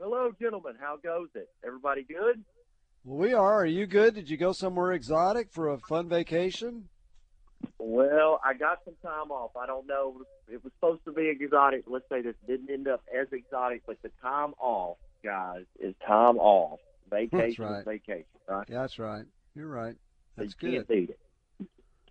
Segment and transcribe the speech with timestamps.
[0.00, 0.76] Hello, gentlemen.
[0.80, 1.50] How goes it?
[1.62, 2.42] Everybody good?
[3.04, 3.60] Well, we are.
[3.60, 4.14] Are you good?
[4.14, 6.88] Did you go somewhere exotic for a fun vacation?
[7.78, 9.50] Well, I got some time off.
[9.60, 10.22] I don't know.
[10.50, 11.84] It was supposed to be exotic.
[11.86, 16.38] Let's say this didn't end up as exotic, but the time off, guys, is time
[16.38, 16.80] off.
[17.10, 17.80] Vacation right.
[17.80, 18.66] is vacation, right?
[18.70, 19.24] Yeah, that's right.
[19.54, 19.96] You're right.
[20.36, 21.18] That's you can't beat it.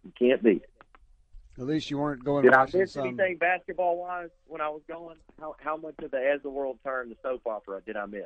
[0.04, 0.70] You can't beat it.
[1.60, 3.08] At least you weren't going Did I watching miss some.
[3.08, 5.18] anything basketball wise when I was going?
[5.40, 8.22] How how much of the As the World Turned, the soap opera, did I miss?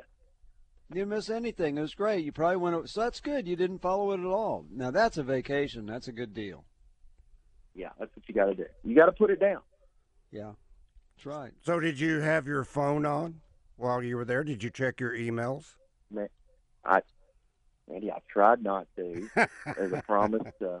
[0.90, 1.76] You didn't miss anything.
[1.76, 2.24] It was great.
[2.24, 2.88] You probably went.
[2.90, 3.48] So that's good.
[3.48, 4.66] You didn't follow it at all.
[4.70, 5.84] Now that's a vacation.
[5.86, 6.64] That's a good deal.
[7.74, 8.66] Yeah, that's what you got to do.
[8.84, 9.60] You got to put it down.
[10.30, 10.52] Yeah,
[11.16, 11.50] that's right.
[11.62, 13.40] So, did you have your phone on
[13.76, 14.44] while you were there?
[14.44, 15.74] Did you check your emails?
[16.08, 16.28] Man,
[16.84, 17.00] I,
[17.92, 19.28] Andy, I tried not to,
[19.76, 20.62] as I promised.
[20.64, 20.78] Uh,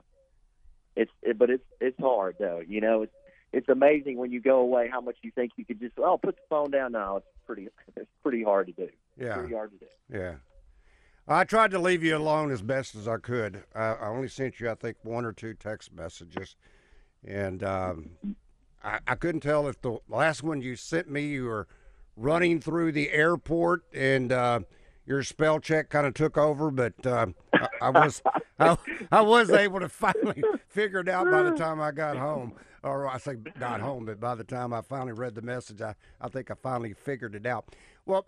[0.96, 2.62] it's, it, but it's it's hard though.
[2.66, 3.14] You know, it's
[3.52, 6.36] it's amazing when you go away how much you think you could just oh put
[6.36, 6.92] the phone down.
[6.92, 7.18] now.
[7.18, 8.88] it's pretty it's pretty hard to do.
[9.18, 9.36] Yeah.
[9.36, 9.86] Pretty hard to do.
[10.18, 10.34] Yeah.
[11.26, 13.64] I tried to leave you alone as best as I could.
[13.74, 16.54] I, I only sent you, I think, one or two text messages,
[17.26, 18.10] and um,
[18.82, 21.66] I, I couldn't tell if the last one you sent me you were
[22.16, 24.60] running through the airport and uh,
[25.06, 27.26] your spell check kind of took over, but uh,
[27.60, 28.22] I, I was
[28.58, 28.76] I,
[29.10, 32.54] I was able to finally figure it out by the time I got home.
[32.82, 35.94] Or I say got home, but by the time I finally read the message, I,
[36.20, 37.74] I think I finally figured it out.
[38.04, 38.26] Well,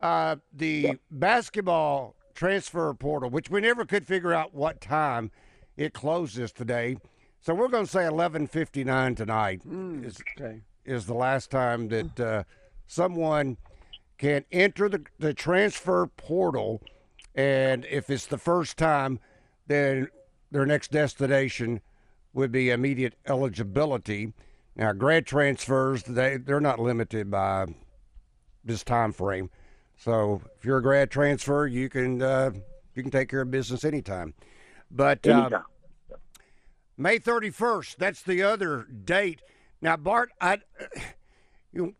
[0.00, 5.30] uh, the basketball transfer portal, which we never could figure out what time
[5.76, 6.96] it closes today.
[7.40, 9.62] So we're going to say 11:59 tonight
[10.02, 10.62] is Okay.
[10.84, 12.42] is the last time that uh,
[12.88, 13.56] someone
[14.18, 16.82] can enter the, the transfer portal,
[17.34, 19.18] and if it's the first time,
[19.66, 20.08] then
[20.50, 21.80] their next destination
[22.32, 24.32] would be immediate eligibility.
[24.74, 27.66] Now, grad transfers they they're not limited by
[28.64, 29.50] this time frame.
[29.96, 32.50] So if you're a grad transfer, you can uh,
[32.94, 34.34] you can take care of business anytime.
[34.90, 35.62] But uh,
[36.96, 39.42] May 31st, that's the other date.
[39.82, 40.58] Now, Bart, I,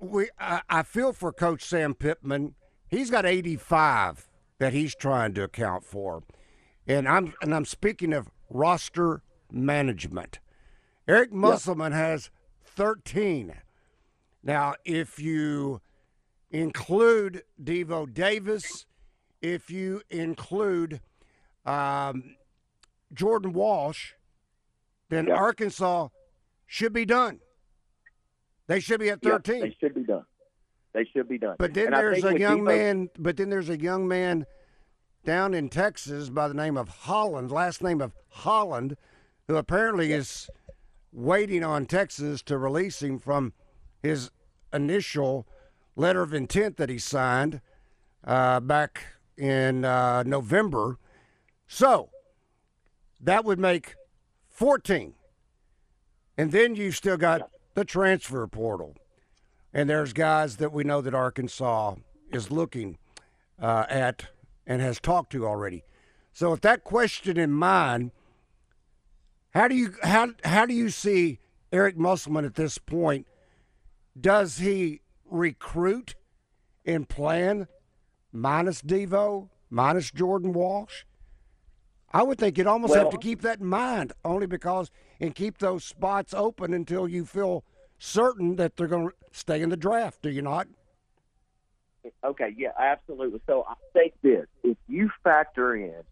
[0.01, 2.55] we, I, I feel for Coach Sam Pittman.
[2.89, 4.29] He's got 85
[4.59, 6.23] that he's trying to account for,
[6.87, 10.39] and I'm and I'm speaking of roster management.
[11.09, 12.31] Eric Musselman has
[12.65, 13.55] 13.
[14.43, 15.81] Now, if you
[16.51, 18.87] include Devo Davis,
[19.43, 21.01] if you include
[21.65, 22.37] um,
[23.13, 24.13] Jordan Walsh,
[25.09, 25.35] then Yeah.
[25.35, 26.09] Arkansas
[26.67, 27.41] should be done.
[28.67, 29.61] They should be at Yeah, 13.
[29.61, 30.25] they should be done.
[30.93, 31.57] They should be done.
[31.59, 33.11] but then And there's a young Devo- man.
[33.19, 34.47] But then there's a young man
[35.25, 38.97] down in Texas by the name of Holland, last name of Holland,
[39.47, 40.49] who apparently is
[41.13, 43.53] waiting on Texas to release him from
[44.03, 44.31] his
[44.73, 45.47] initial
[45.97, 47.61] letter of intent that he signed
[48.25, 49.05] uh, back
[49.37, 50.99] in uh, November.
[51.67, 52.11] So
[53.21, 53.95] that would make
[54.49, 55.15] 14.
[56.39, 58.97] And then you've still got the transfer portal.
[59.73, 61.97] And there's guys that we know that Arkansas
[62.33, 62.97] is looking
[63.61, 64.29] uh, at
[64.67, 65.85] and has talked to already.
[66.33, 68.11] So, with that question in mind,
[69.51, 71.39] how do you how how do you see
[71.71, 73.27] Eric Musselman at this point?
[74.19, 76.15] Does he recruit
[76.87, 77.69] and plan
[78.33, 81.05] minus Devo, minus Jordan Walsh?
[82.17, 84.91] I would think you'd almost have to keep that in mind, only because
[85.21, 87.63] and keep those spots open until you feel
[87.99, 90.23] certain that they're going to stay in the draft.
[90.23, 90.67] Do you not?
[92.25, 93.43] Okay, yeah, absolutely.
[93.47, 96.05] So I think this: if you factor in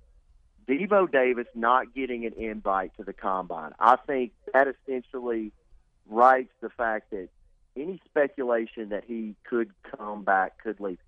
[0.68, 5.52] Devo Davis not getting an invite to the combine, I think that essentially
[6.06, 7.30] writes the fact that
[7.78, 10.98] any speculation that he could come back, could leave.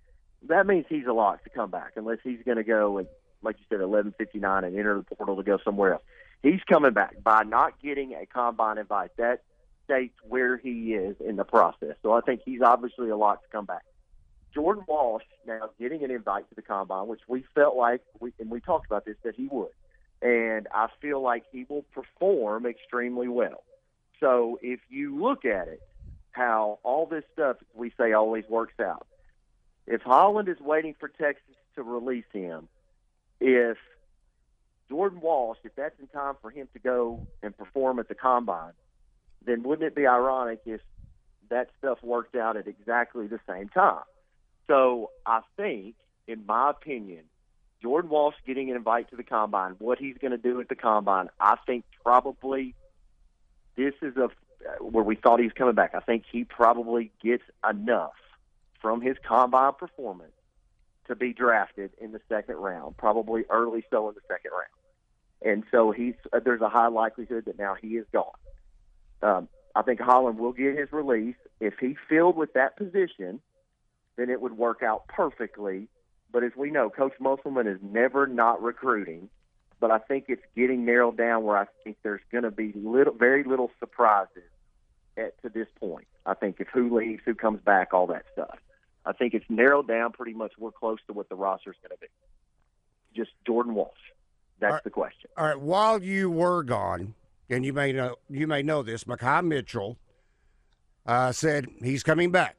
[0.47, 3.07] That means he's a lock to come back, unless he's going to go and,
[3.41, 6.03] like you said, eleven fifty nine and enter the portal to go somewhere else.
[6.43, 9.15] He's coming back by not getting a combine invite.
[9.17, 9.43] That
[9.85, 11.95] states where he is in the process.
[12.03, 13.83] So I think he's obviously a lock to come back.
[14.53, 18.49] Jordan Walsh now getting an invite to the combine, which we felt like, we, and
[18.49, 19.69] we talked about this, that he would.
[20.21, 23.63] and I feel like he will perform extremely well.
[24.19, 25.81] So if you look at it,
[26.31, 29.07] how all this stuff we say always works out.
[29.85, 32.67] If Holland is waiting for Texas to release him,
[33.39, 33.77] if
[34.89, 38.73] Jordan Walsh, if that's in time for him to go and perform at the combine,
[39.45, 40.81] then wouldn't it be ironic if
[41.49, 44.03] that stuff worked out at exactly the same time?
[44.67, 45.95] So I think,
[46.27, 47.23] in my opinion,
[47.81, 50.75] Jordan Walsh getting an invite to the combine, what he's going to do at the
[50.75, 52.75] combine, I think probably
[53.75, 54.29] this is a
[54.81, 55.93] where we thought he was coming back.
[55.93, 58.15] I think he probably gets enough
[58.81, 60.33] from his combine performance
[61.07, 65.53] to be drafted in the second round, probably early so in the second round.
[65.53, 68.31] And so he's uh, there's a high likelihood that now he is gone.
[69.21, 71.35] Um, I think Holland will get his release.
[71.59, 73.39] If he filled with that position,
[74.15, 75.87] then it would work out perfectly.
[76.31, 79.29] But as we know, Coach Musselman is never not recruiting.
[79.79, 83.13] But I think it's getting narrowed down where I think there's going to be little,
[83.13, 84.49] very little surprises
[85.15, 86.07] at, to this point.
[86.25, 88.57] I think if who leaves, who comes back, all that stuff.
[89.07, 90.51] I think it's narrowed down pretty much.
[90.59, 92.07] We're close to what the roster is going to be.
[93.15, 93.93] Just Jordan Walsh.
[94.59, 94.83] That's right.
[94.83, 95.29] the question.
[95.37, 95.59] All right.
[95.59, 97.15] While you were gone,
[97.49, 99.97] and you may know you may know this, Makhi Mitchell
[101.05, 102.57] uh, said he's coming back.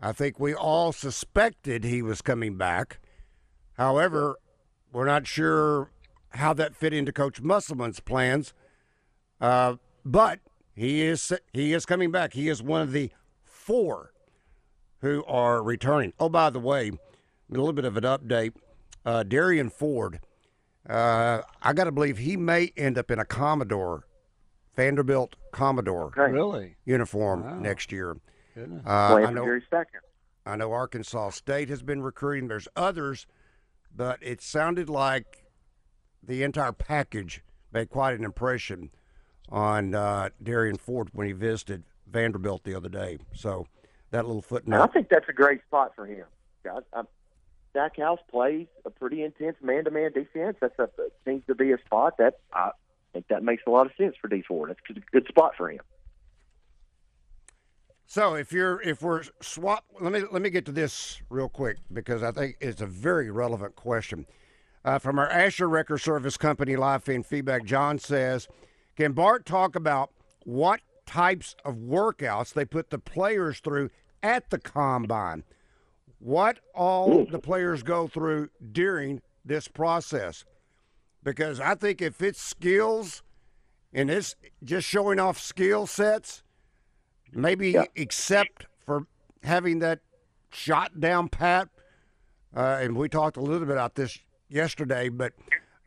[0.00, 2.98] I think we all suspected he was coming back.
[3.78, 4.36] However,
[4.92, 5.90] we're not sure
[6.30, 8.52] how that fit into Coach Musselman's plans.
[9.40, 10.40] Uh, but
[10.74, 12.34] he is he is coming back.
[12.34, 13.10] He is one of the
[13.44, 14.13] four
[15.04, 16.14] who are returning.
[16.18, 16.92] Oh, by the way, a
[17.52, 18.54] little bit of an update.
[19.04, 20.18] Uh, Derrian Ford,
[20.88, 24.06] uh, I got to believe he may end up in a Commodore,
[24.74, 26.32] Vanderbilt Commodore Okay.
[26.32, 26.76] Really?
[26.86, 27.58] uniform Wow.
[27.58, 28.16] next year.
[28.54, 28.82] Goodness.
[28.86, 29.60] Uh, I know
[30.46, 32.48] I know Arkansas State has been recruiting.
[32.48, 33.26] There's others,
[33.94, 35.44] but it sounded like
[36.22, 37.42] the entire package
[37.72, 38.90] made quite an impression
[39.50, 43.18] on uh, Derrian Ford when he visited Vanderbilt the other day.
[43.34, 43.66] So
[44.14, 46.24] that little And I think that's a great spot for him.
[46.64, 47.02] I, I,
[47.70, 50.56] Stackhouse plays a pretty intense man-to-man defense.
[50.60, 52.70] That's a that seems to be a spot that I
[53.12, 54.70] think that makes a lot of sense for D Ford.
[54.70, 55.80] That's a good spot for him.
[58.06, 61.78] So if you're if we're swap, let me let me get to this real quick
[61.92, 64.26] because I think it's a very relevant question.
[64.84, 68.46] Uh, from our Asher Record Service Company live fan feedback, John says,
[68.96, 70.12] "Can Bart talk about
[70.44, 73.90] what types of workouts they put the players through
[74.24, 75.44] at the combine?
[76.18, 80.44] What all the players go through during this process?
[81.22, 83.22] Because I think if it's skills
[83.92, 84.34] and it's
[84.64, 86.42] just showing off skill sets."
[87.36, 87.84] maybe Yeah.
[87.96, 89.06] except for
[89.42, 89.98] having that
[90.52, 91.68] shot down pat.
[92.56, 95.32] Uh, and we talked a little bit about this yesterday, but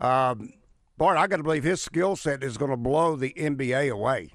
[0.01, 0.51] um,
[0.98, 4.31] Bart, I got to believe his skill set is going to blow the NBA away.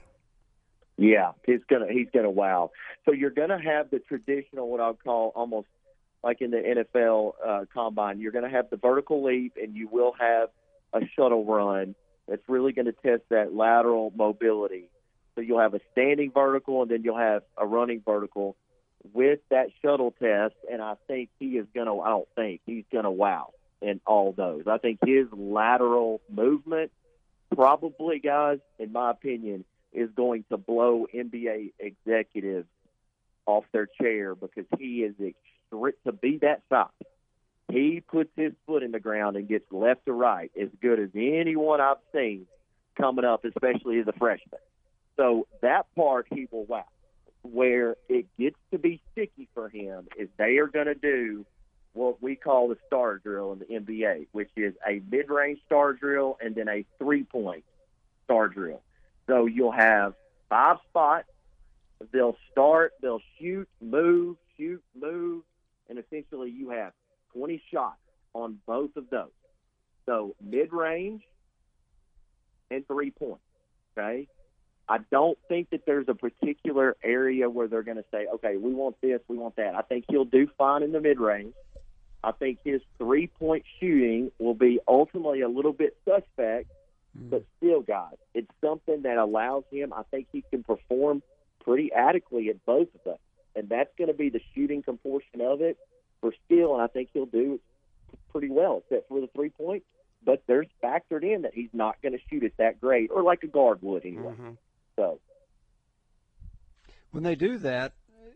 [1.03, 2.71] Yeah, he's gonna he's gonna wow.
[3.05, 5.67] So you're gonna have the traditional, what I'll call almost
[6.23, 8.21] like in the NFL uh, combine.
[8.21, 10.51] You're gonna have the vertical leap, and you will have
[10.93, 11.97] a shuttle run
[12.29, 14.85] that's really going to test that lateral mobility.
[15.35, 18.55] So you'll have a standing vertical, and then you'll have a running vertical
[19.13, 20.55] with that shuttle test.
[20.71, 21.99] And I think he is gonna.
[21.99, 24.69] I don't think he's gonna wow in all those.
[24.69, 26.93] I think his lateral movement,
[27.53, 32.69] probably, guys, in my opinion is going to blow NBA executives
[33.47, 36.89] off their chair because he is extre- to be that size.
[37.71, 41.09] He puts his foot in the ground and gets left to right as good as
[41.15, 42.47] anyone I've seen
[42.97, 44.61] coming up, especially as a freshman.
[45.17, 46.85] So that part he will wow.
[47.43, 51.45] Where it gets to be sticky for him is they are going to do
[51.93, 56.39] what we call the star drill in the NBA, which is a mid-range star drill
[56.41, 57.65] and then a three-point
[58.25, 58.81] star drill.
[59.27, 60.15] So you'll have
[60.49, 61.29] five spots.
[62.13, 65.43] They'll start, they'll shoot, move, shoot, move,
[65.89, 66.93] and essentially you have
[67.35, 68.01] 20 shots
[68.35, 69.31] on both of those.
[70.07, 71.23] So mid range
[72.71, 73.43] and three points.
[73.97, 74.27] Okay.
[74.89, 78.75] I don't think that there's a particular area where they're going to say, okay, we
[78.75, 79.75] want this, we want that.
[79.75, 81.55] I think he'll do fine in the mid range.
[82.25, 86.69] I think his three point shooting will be ultimately a little bit suspect
[87.19, 87.31] Mm.
[87.31, 89.93] but still, guys, it's something that allows him.
[89.93, 91.23] I think he can perform
[91.63, 93.19] pretty adequately at both of them,
[93.55, 95.77] and that's going to be the shooting portion of it
[96.21, 96.75] for still.
[96.75, 97.61] And I think he'll do
[98.31, 99.83] pretty well, except for the three point.
[100.25, 103.43] But there's factored in that he's not going to shoot it that great, or like
[103.43, 104.33] a guard would anyway.
[104.33, 104.51] Mm-hmm.
[104.97, 105.19] So
[107.11, 107.93] When they do that,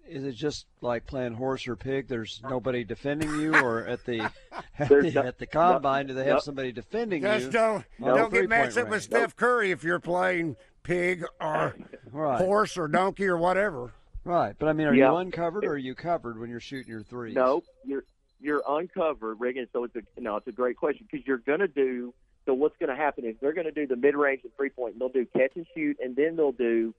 [0.08, 2.08] is it just like playing horse or pig?
[2.08, 4.30] There's nobody defending you, or at the
[4.78, 6.40] at, the, no- at the combine, do they have no.
[6.40, 7.50] somebody defending Just you?
[7.52, 9.02] don't don't get Three-point matched up with.
[9.02, 11.74] Steph Curry if you're playing pig or
[12.12, 13.92] Right, horse or donkey or whatever.
[14.24, 14.54] right.
[14.58, 15.10] But I mean, are Yeah.
[15.10, 17.34] you uncovered or are you covered when you're shooting your threes?
[17.34, 18.04] No, you're
[18.40, 19.66] you're uncovered, Reagan.
[19.72, 22.14] So it's a no, it's a great question because you're going to do.
[22.44, 24.70] So what's going to happen is they're going to do the mid range and three
[24.70, 24.92] point.
[24.92, 26.94] And they'll do catch and shoot, and then they'll do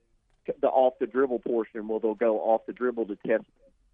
[0.60, 1.88] the off the dribble portion.
[1.88, 3.44] Where they'll go off the dribble to test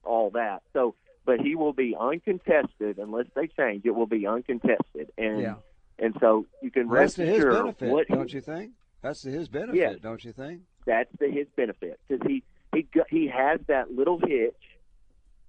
[0.05, 0.63] all that.
[0.73, 0.95] So,
[1.27, 3.85] but he will be uncontested unless they change.
[3.85, 5.55] It will be uncontested, and Yeah.
[5.99, 8.73] and so you can Well, that's rest to his assured benefit, what don't you think?
[9.03, 10.63] That's to his benefit, yeah, don't you think?
[10.87, 12.43] that's to his benefit because he
[12.75, 14.55] he got, he has that little hitch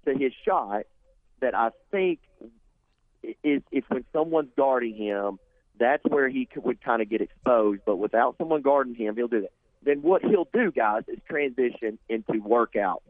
[0.06, 0.84] to his shot
[1.40, 2.20] that I think
[3.42, 5.38] is is when someone's guarding him,
[5.78, 7.82] that's where he could, would kind of get exposed.
[7.84, 9.52] But without someone guarding him, he'll do that.
[9.82, 13.02] Then what he'll do, guys, is transition into workout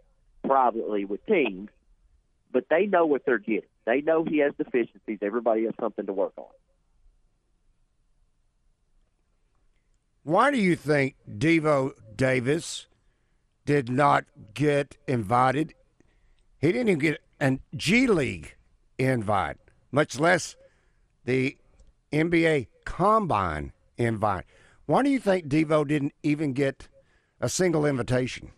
[0.45, 1.71] privately with teams,
[2.53, 3.69] but they know what they're getting.
[3.85, 5.19] They know he has deficiencies.
[5.23, 6.45] Everybody has something to work on.
[10.23, 12.87] Why do you think Devo Davis
[13.65, 15.73] did not get invited?
[16.61, 18.57] He didn't even get an G League
[18.99, 19.59] invite,
[19.93, 20.57] much less
[21.25, 21.57] the
[22.13, 24.47] NBA Combine invite.
[24.87, 26.89] Why do you think Devo didn't even get
[27.41, 28.53] a single invitation?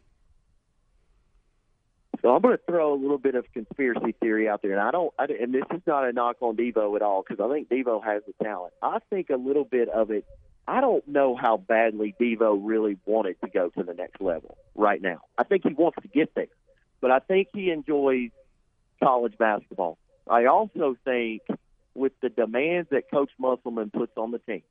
[2.21, 4.91] So I'm going to throw a little bit of conspiracy theory out there, and I
[4.91, 5.15] don't.
[5.19, 8.05] I, and this is not a knock on Devo at all because I think Devo
[8.05, 8.75] has the talent.
[8.83, 10.27] I think a little bit of it.
[10.67, 15.01] I don't know how badly Devo really wanted to go to the next level right
[15.01, 15.21] now.
[15.39, 16.49] I think he wants to get there,
[17.01, 18.31] but I think he enjoys
[19.03, 19.97] college basketball.
[20.29, 21.43] I also think
[21.95, 24.63] with the demands that Coach Musselman puts on the team,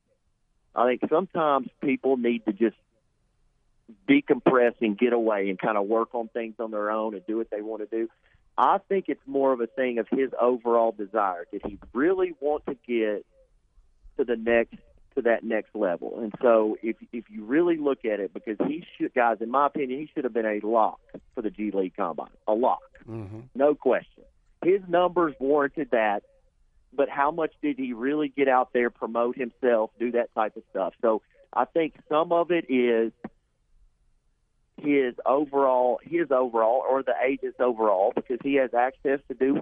[0.78, 2.78] I think sometimes people need to just
[4.08, 7.38] decompress and get away and kind of work on things on their own and do
[7.38, 8.10] what they want to do.
[8.58, 11.46] I think it's more of a thing of his overall desire.
[11.52, 13.26] Did he really want to get
[14.18, 14.76] to the next
[15.16, 16.20] to that next level?
[16.22, 19.68] And so if if you really look at it, because he should guys, in my
[19.68, 21.00] opinion, he should have been a lock
[21.36, 22.30] for the G League combine.
[22.48, 22.82] A lock.
[23.08, 23.42] Mm-hmm.
[23.56, 24.24] No question.
[24.64, 26.24] His numbers warranted that,
[26.94, 30.64] but how much did he really get out there, promote himself, do that type of
[30.72, 30.94] stuff?
[31.02, 31.22] So
[31.54, 33.12] I think some of it is
[34.78, 39.62] his overall, his overall, or the agent's overall, because he has access to do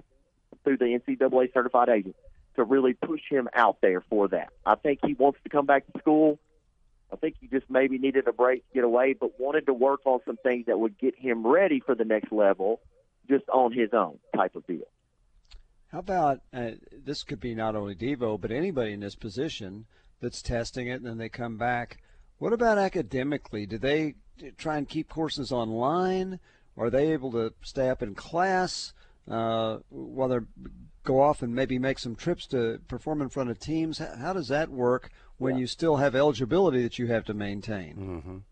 [0.64, 2.16] through the NCAA certified agent
[2.56, 4.48] to really push him out there for that.
[4.64, 6.38] I think he wants to come back to school.
[7.12, 10.00] I think he just maybe needed a break to get away, but wanted to work
[10.06, 12.80] on some things that would get him ready for the next level,
[13.28, 14.86] just on his own type of deal.
[15.92, 16.72] How about uh,
[17.04, 19.86] this could be not only Devo, but anybody in this position
[20.20, 21.98] that's testing it and then they come back.
[22.38, 23.66] What about academically?
[23.66, 24.14] Do they
[24.58, 26.40] try and keep courses online?
[26.76, 28.92] Are they able to stay up in class
[29.28, 30.38] uh, while they
[31.04, 33.98] go off and maybe make some trips to perform in front of teams?
[33.98, 38.44] How, how does that work when you still have eligibility that you have to maintain?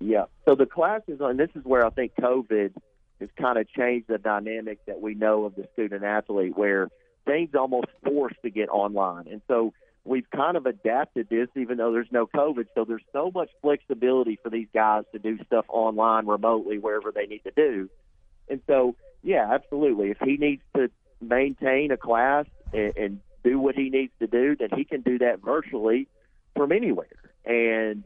[0.00, 0.24] Yeah.
[0.46, 2.72] So the classes, and this is where I think COVID
[3.20, 6.88] has kind of changed the dynamic that we know of the student athlete, where
[7.26, 9.72] things almost forced to get online, and so
[10.04, 12.66] we've kind of adapted this, even though there's no COVID.
[12.74, 17.26] So there's so much flexibility for these guys to do stuff online, remotely, wherever they
[17.26, 17.88] need to do.
[18.48, 20.10] And so, yeah, absolutely.
[20.10, 24.56] If he needs to maintain a class and, and do what he needs to do,
[24.56, 26.08] then he can do that virtually
[26.56, 27.06] from anywhere.
[27.44, 28.04] And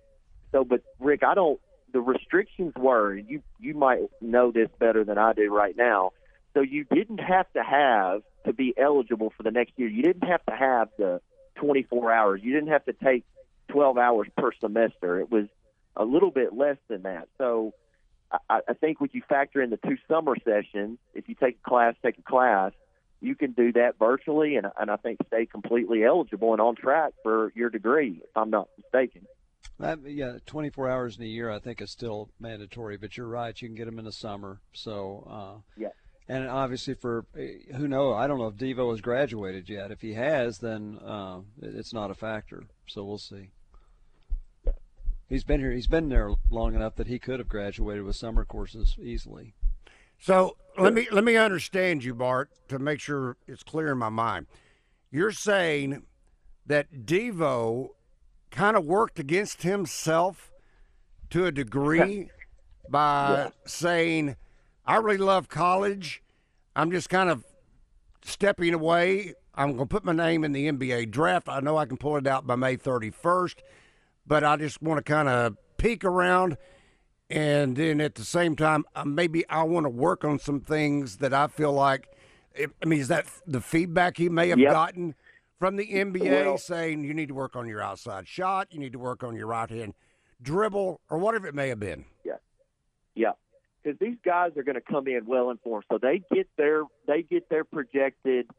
[0.52, 1.60] so, but Rick, I don't.
[1.94, 6.10] The restrictions were, you you might know this better than I do right now.
[6.52, 9.88] So you didn't have to have to be eligible for the next year.
[9.88, 11.20] You didn't have to have the
[11.54, 12.40] 24 hours.
[12.42, 13.24] You didn't have to take
[13.68, 15.20] 12 hours per semester.
[15.20, 15.46] It was
[15.96, 17.28] a little bit less than that.
[17.38, 17.72] So
[18.50, 21.68] I, I think when you factor in the two summer sessions, if you take a
[21.68, 22.72] class, take a class,
[23.20, 27.12] you can do that virtually, and, and I think stay completely eligible and on track
[27.22, 29.26] for your degree, if I'm not mistaken.
[29.78, 33.60] That, yeah, 24 hours in a year I think is still mandatory, but you're right.
[33.60, 34.60] You can get them in the summer.
[34.72, 35.88] So, uh, Yeah.
[36.26, 39.90] And obviously, for who knows, I don't know if Devo has graduated yet.
[39.90, 42.64] If he has, then uh, it's not a factor.
[42.86, 43.50] So we'll see.
[45.28, 45.72] He's been here.
[45.72, 49.54] He's been there long enough that he could have graduated with summer courses easily.
[50.18, 54.08] So let me let me understand you, Bart, to make sure it's clear in my
[54.08, 54.46] mind.
[55.10, 56.04] You're saying
[56.66, 57.90] that Devo
[58.54, 60.52] kind of worked against himself
[61.30, 62.28] to a degree
[62.88, 64.36] by saying,
[64.86, 66.22] "I really love college.
[66.76, 67.44] I'm just kind of
[68.22, 69.34] stepping away.
[69.54, 71.48] I'm going to put my name in the NBA draft.
[71.48, 73.56] I know I can pull it out by May 31st,
[74.26, 76.56] but I just want to kind of peek around."
[77.30, 81.16] and then at the same time, uh, maybe I want to work on some things
[81.16, 82.08] that I feel like.
[82.56, 84.70] I mean, is that the feedback he may have Yep.
[84.70, 85.14] gotten
[85.64, 88.92] from the NBA Well- saying you need to work on your outside shot, you need
[88.92, 89.94] to work on your right hand
[90.42, 92.04] dribble, or whatever it may have been?
[92.22, 92.36] Yeah,
[93.14, 93.32] yeah,
[93.82, 97.22] because these guys are going to come in well informed, so they get their they
[97.22, 98.50] get their projected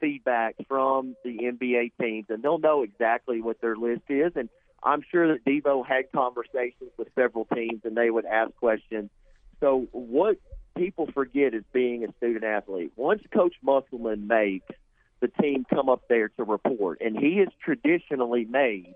[0.00, 4.32] feedback from the NBA teams, and they'll know exactly what their list is.
[4.34, 4.48] And
[4.82, 9.08] I'm sure that Devo had conversations with several teams, and they would ask questions.
[9.60, 10.38] So what
[10.76, 12.90] people forget is being a student athlete.
[12.96, 14.66] Once Coach Musselman makes
[15.20, 18.94] the team come up there to report, and he has traditionally made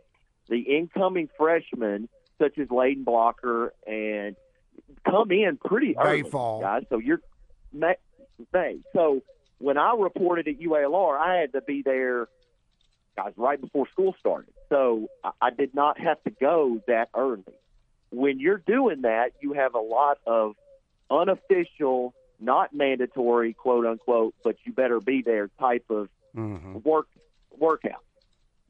[0.49, 4.37] the incoming freshmen, such as Layden Blocker and
[5.09, 6.61] come in pretty early, Mayfall.
[6.61, 6.85] guys.
[6.88, 7.21] So you're
[7.73, 7.97] May.
[8.93, 9.23] So
[9.59, 12.28] when I reported at UALR, I had to be there,
[13.16, 14.52] guys, right before school started.
[14.69, 15.09] So
[15.40, 17.45] I did not have to go that early.
[18.11, 20.57] When you're doing that, you have a lot of
[21.11, 26.79] unofficial, not mandatory, quote unquote, but you better be there type of Mm-hmm.
[26.83, 27.07] work
[27.57, 28.03] workout.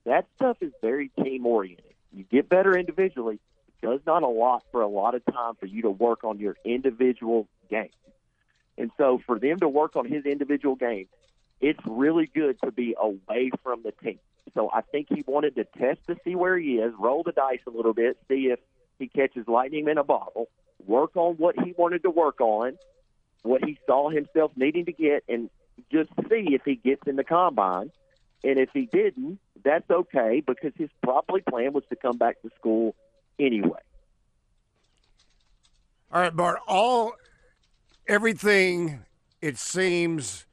[0.05, 1.95] That stuff is very team oriented.
[2.13, 3.41] You get better individually.
[3.69, 6.39] It does not a lot for a lot of time for you to work on
[6.39, 7.89] your individual game.
[8.77, 11.09] And so for them to work on his individual game,
[11.61, 14.19] it's really good to be away from the team.
[14.53, 17.61] So I think he wanted to test to see where he is, roll the dice
[17.67, 18.61] a little bit, see if
[18.99, 20.49] he catches lightning in a bottle,
[20.87, 22.77] work on what he wanted to work on,
[23.43, 25.51] what he saw himself needing to get, and
[25.91, 27.91] just see if he gets in the combine.
[28.43, 32.51] And if he didn't, that's okay because his probably plan was to come back to
[32.59, 32.95] school
[33.39, 33.81] anyway.
[36.13, 36.61] All right, Bart.
[36.69, 37.13] All
[38.07, 39.01] everything
[39.41, 40.47] it seems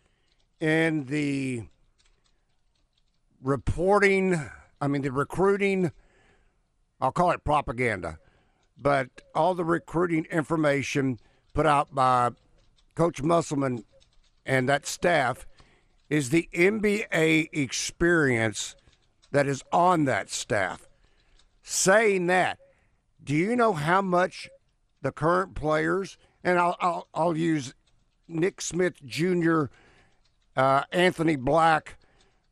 [0.60, 1.64] in the
[3.44, 4.40] reporting,
[4.80, 5.92] I mean the recruiting,
[7.00, 8.20] I'll call it propaganda,
[8.78, 11.20] but all the recruiting information
[11.54, 12.32] put out by
[12.96, 13.84] Coach Musselman
[14.52, 15.48] and that staff
[16.10, 18.76] is the NBA experience
[19.32, 20.90] that is on that staff.
[21.64, 22.60] Saying that,
[23.24, 24.50] do you know how much
[25.02, 27.74] the current players, and I'll, I'll, I'll use
[28.28, 29.68] Nick Smith Jr.,
[30.58, 31.98] uh, Anthony Black,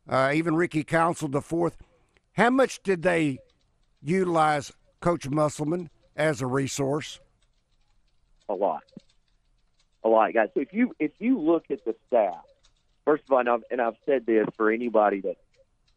[0.08, 1.76] uh, even Ricky Council the fourth,
[2.32, 3.40] how much did they
[4.00, 7.20] utilize Coach Musselman as a resource?
[8.48, 8.82] a lot,
[10.02, 10.48] a lot, guys.
[10.54, 12.44] So if you if you look at the staff,
[13.04, 15.36] first of all, and I've, and I've said this for anybody that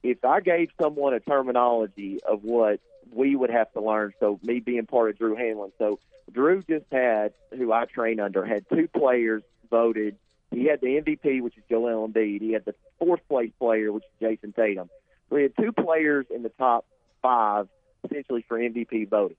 [0.02, 2.80] if I gave someone a terminology of what
[3.12, 6.00] we would have to learn, so me being part of Drew Hanlen, so
[6.32, 10.18] Drew just had who I train under had two players voted.
[10.52, 12.42] He had the MVP, which is Joel Embiid.
[12.42, 14.90] He had the fourth place player, which is Jayson Tatum.
[15.32, 16.86] He had two players in the top
[17.22, 17.68] five,
[18.04, 19.38] essentially for MVP voting.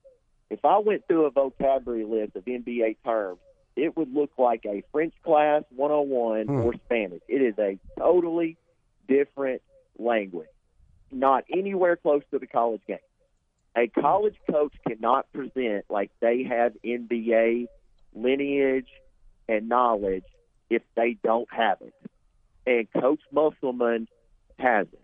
[0.51, 3.39] If I went through a vocabulary list of NBA terms,
[3.77, 6.61] it would look like a French class 101 Hmm.
[6.63, 7.23] or Spanish.
[7.29, 8.57] It is a totally
[9.09, 9.63] different
[9.99, 10.49] language,
[11.13, 12.99] not anywhere close to the college game.
[13.77, 17.67] A college coach cannot present like they have NBA
[18.15, 18.89] lineage
[19.49, 20.25] and knowledge
[20.71, 21.95] if they don't have it.
[22.67, 24.07] And Coach Musselman
[24.59, 25.01] has it.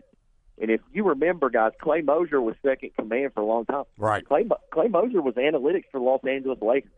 [0.61, 3.83] And if you remember, guys, Clay Moser was second command for a long time.
[3.97, 4.25] Right.
[4.25, 6.91] Clay, Clay Moser was analytics for Los Angeles Lakers.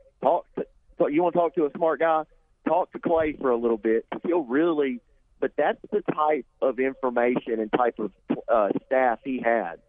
[1.04, 2.24] Talk you want to talk to a smart guy?
[2.66, 4.06] Talk to Clay for a little bit.
[4.26, 5.02] He'll really,
[5.42, 8.12] but that's the type of information and type of
[8.48, 9.80] uh, staff he had.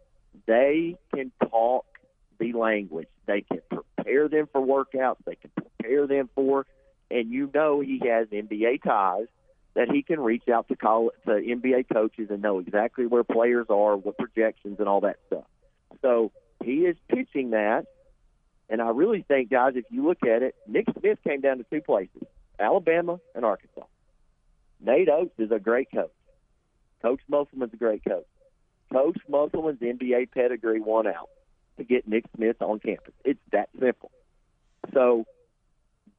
[0.45, 1.85] They can talk
[2.37, 3.07] the language.
[3.27, 5.17] They can prepare them for workouts.
[5.25, 6.65] They can prepare them for,
[7.09, 9.27] and you know he has NBA ties
[9.73, 13.67] that he can reach out to call to NBA coaches and know exactly where players
[13.69, 15.45] are, what projections, and all that stuff.
[16.01, 17.85] So he is pitching that,
[18.69, 21.65] and I really think, guys, if you look at it, Nick Smith came down to
[21.71, 22.23] two places:
[22.59, 23.85] Alabama and Arkansas.
[24.81, 26.11] Nate Oats is a great coach.
[27.01, 28.25] Coach Musselman's a great coach.
[28.91, 31.29] Coach Musselman's NBA pedigree won out
[31.77, 33.13] to get Nick Smith on campus.
[33.23, 34.11] It's that simple.
[34.93, 35.25] So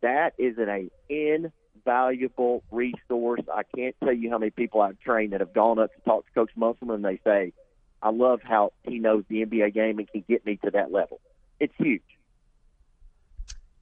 [0.03, 3.41] that is an invaluable resource.
[3.53, 6.27] I can't tell you how many people I've trained that have gone up to talk
[6.27, 7.53] to Coach Musselman and they say,
[8.03, 11.21] I love how he knows the NBA game and can get me to that level.
[11.59, 12.03] It's huge.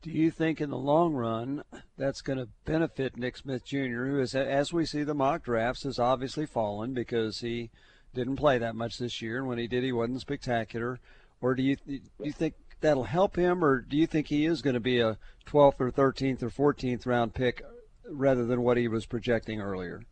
[0.05, 1.64] Do you think in the long run
[1.97, 5.85] that's going to benefit Nick Smith Jr., who is, as we see the mock drafts,
[5.85, 7.71] has obviously fallen because he
[8.12, 11.01] didn't play that much this year, and when he did, he wasn't spectacular.
[11.40, 14.61] Or do you do you think that'll help him, or do you think he is
[14.61, 17.62] going to be a 12th or 13th or 14th round pick
[18.07, 20.03] rather than what he was projecting earlier?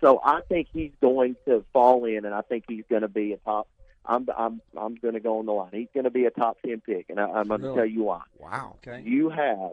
[0.00, 3.32] So I think he's going to fall in, and I think he's going to be
[3.32, 3.68] a top.
[4.06, 5.70] I'm I'm I'm going to go on the line.
[5.72, 7.76] He's going to be a top ten pick, and I, I'm going to Really?
[7.76, 8.22] tell you why.
[8.38, 8.76] Wow.
[8.86, 9.02] Okay.
[9.08, 9.72] You have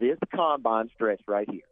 [0.00, 1.62] this combine stretch right here,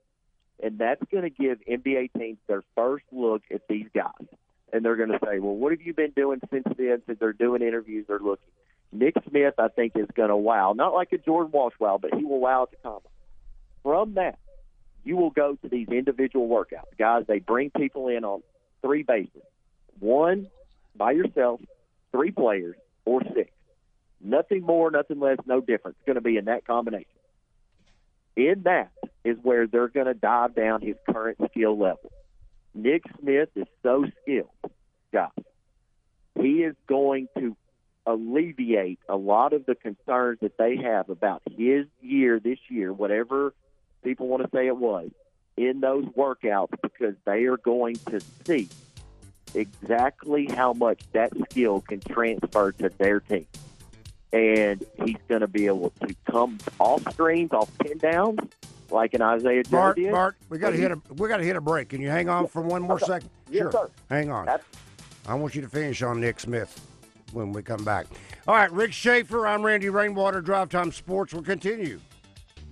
[0.63, 4.27] and that's going to give NBA teams their first look at these guys,
[4.73, 7.33] and they're going to say, "Well, what have you been doing since then?" Since they're
[7.33, 8.49] doing interviews, they're looking.
[8.93, 12.15] Nick Smith, I think, is going to wow, not like a Jordan Walsh wow, but
[12.15, 13.03] he will wow at the combine.
[13.83, 14.39] From that,
[15.05, 17.25] you will go to these individual workouts, guys.
[17.27, 18.43] They bring people in on
[18.83, 19.43] three bases:
[19.99, 20.49] one
[20.97, 21.61] by yourself,
[22.17, 23.51] three players, or six.
[24.21, 25.99] Nothing more, nothing less, no difference.
[26.01, 27.07] It's going to be in that combination.
[28.35, 28.91] In that
[29.25, 32.11] is where they're going to dive down his current skill level.
[32.75, 34.49] Nick Smith is so skilled,
[35.13, 35.31] guys.
[36.41, 37.57] He is going to
[38.07, 43.53] alleviate a lot of the concerns that they have about his year this year, whatever
[44.05, 45.11] people want to say it was,
[45.57, 48.69] in those workouts because they are going to see
[49.55, 53.47] exactly how much that skill can transfer to their team.
[54.33, 58.41] And he's going to be able to come off screens, off pin downs,
[58.91, 60.13] like an Isaiah Joe Bart, did.
[60.13, 61.91] Bart, we got to hit a we got to hit a break.
[61.91, 63.31] Can you hang on for one more second?
[63.49, 63.73] Yes, sure.
[63.73, 63.91] sir.
[64.11, 64.47] Hang on.
[64.47, 64.67] That's-
[65.29, 66.81] I want you to finish on Nick Smith
[67.33, 68.07] when we come back.
[68.47, 69.47] All right, Rick Schaeffer.
[69.47, 70.41] I'm Randy Rainwater.
[70.41, 72.01] Drive Time Sports will continue.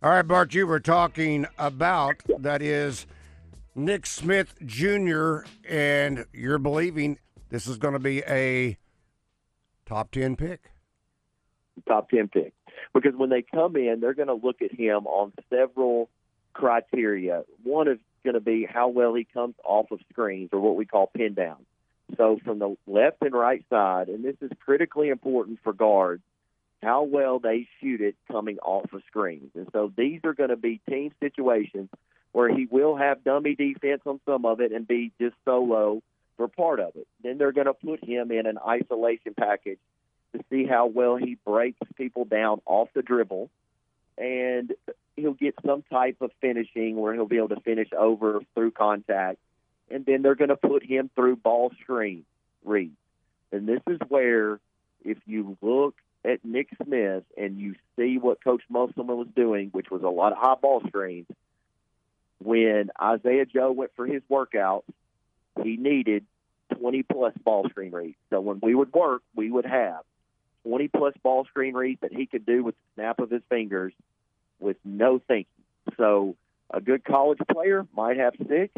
[0.00, 3.04] All right, Bart, you were talking about that is
[3.74, 8.78] Nick Smith Jr., and you're believing this is going to be a
[9.86, 10.70] top 10 pick.
[11.88, 12.52] top 10 pick.
[12.94, 16.08] Because when they come in, they're going to look at him on several
[16.52, 17.42] criteria.
[17.64, 20.86] One is going to be how well he comes off of screens or what we
[20.86, 21.66] call pin downs.
[22.16, 26.22] So from the left and right side, and this is critically important for guards,
[26.82, 29.50] how well they shoot it coming off of screens.
[29.54, 31.88] And so these are going to be team situations
[32.32, 36.02] where he will have dummy defense on some of it and be just solo
[36.36, 37.06] for part of it.
[37.22, 39.78] Then they're going to put him in an isolation package
[40.32, 43.50] to see how well he breaks people down off the dribble.
[44.16, 44.72] And
[45.16, 49.38] he'll get some type of finishing where he'll be able to finish over through contact.
[49.90, 52.24] And then they're going to put him through ball screen
[52.64, 52.96] reads.
[53.50, 54.60] And this is where,
[55.04, 55.94] if you look
[56.28, 60.32] at Nick Smith and you see what Coach Musselman was doing, which was a lot
[60.32, 61.26] of high ball screens,
[62.38, 64.84] when Isaiah Joe went for his workout,
[65.62, 66.24] he needed
[66.78, 68.16] 20 plus ball screen reads.
[68.30, 70.02] So when we would work, we would have
[70.64, 73.92] 20 plus ball screen reads that he could do with the snap of his fingers
[74.60, 75.46] with no thinking.
[75.96, 76.36] So
[76.70, 78.74] a good college player might have six.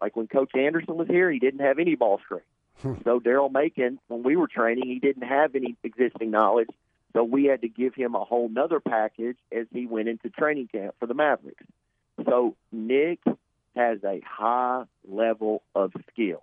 [0.00, 2.40] Like when Coach Anderson was here, he didn't have any ball screen.
[2.82, 2.94] Hmm.
[3.04, 6.68] so Daryl Macon, when we were training, he didn't have any existing knowledge.
[7.14, 10.68] So we had to give him a whole nother package as he went into training
[10.68, 11.64] camp for the Mavericks.
[12.26, 13.20] So Nick
[13.76, 16.42] has a high level of skill.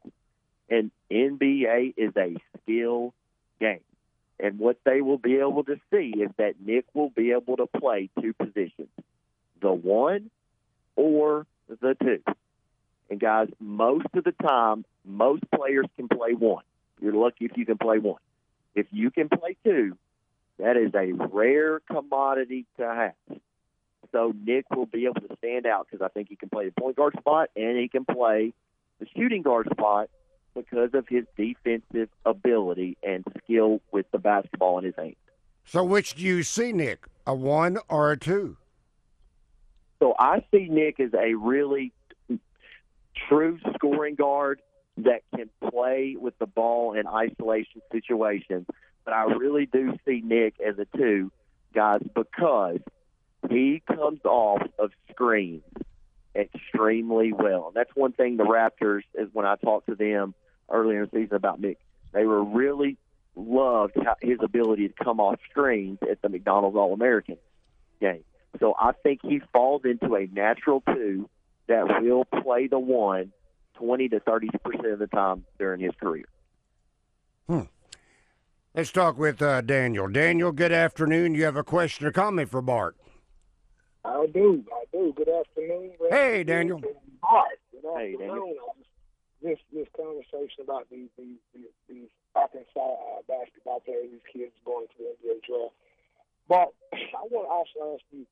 [0.70, 3.14] And NBA is a skill
[3.60, 3.82] game.
[4.40, 7.68] And what they will be able to see is that Nick will be able to
[7.68, 8.90] play two positions
[9.62, 10.32] the one
[10.96, 12.24] or the two.
[13.10, 16.64] And guys, most of the time, most players can play one.
[17.00, 18.20] You're lucky if you can play one.
[18.74, 19.98] If you can play two,
[20.62, 23.40] that is a rare commodity to have.
[24.12, 26.72] So Nick will be able to stand out because I think he can play the
[26.80, 28.54] point guard spot and he can play
[29.00, 30.10] the shooting guard spot
[30.54, 35.16] because of his defensive ability and skill with the basketball in his hands.
[35.66, 37.06] So, which do you see, Nick?
[37.26, 38.58] A one or a two?
[40.00, 41.94] So I see Nick as a really
[43.30, 44.62] true scoring guard
[44.98, 48.66] that can play with the ball in isolation situations.
[49.04, 51.32] But I really do see Nick as a two,
[51.74, 52.80] guys, because
[53.50, 55.64] he comes off of screens
[56.36, 57.68] extremely well.
[57.68, 60.34] And that's one thing the Raptors, is when I talked to them
[60.70, 61.80] earlier in the season about Nick,
[62.14, 62.98] they were really
[63.36, 67.38] loved his ability to come off screens at the McDonald's All American
[68.00, 68.24] game.
[68.60, 71.30] So I think he falls into a natural two
[71.68, 73.32] that will play the one
[73.76, 76.26] 20 to 30 percent of the time during his career.
[77.48, 77.62] Hmm.
[78.74, 80.08] Let's talk with uh, Daniel.
[80.08, 81.36] Daniel, good afternoon.
[81.36, 82.96] You have a question or comment for Bart?
[84.06, 84.64] I do.
[84.72, 85.14] I do.
[85.16, 85.92] Good afternoon.
[86.00, 86.16] Randy.
[86.16, 86.80] Hey, Daniel.
[86.80, 86.96] Good
[87.84, 88.18] Hey, afternoon.
[88.20, 88.56] Daniel.
[89.44, 94.88] This this conversation about these these these, these Arkansas uh, basketball players, these kids going
[94.88, 95.76] to the NBA draft.
[96.48, 96.70] But
[97.18, 98.26] I want to also ask you,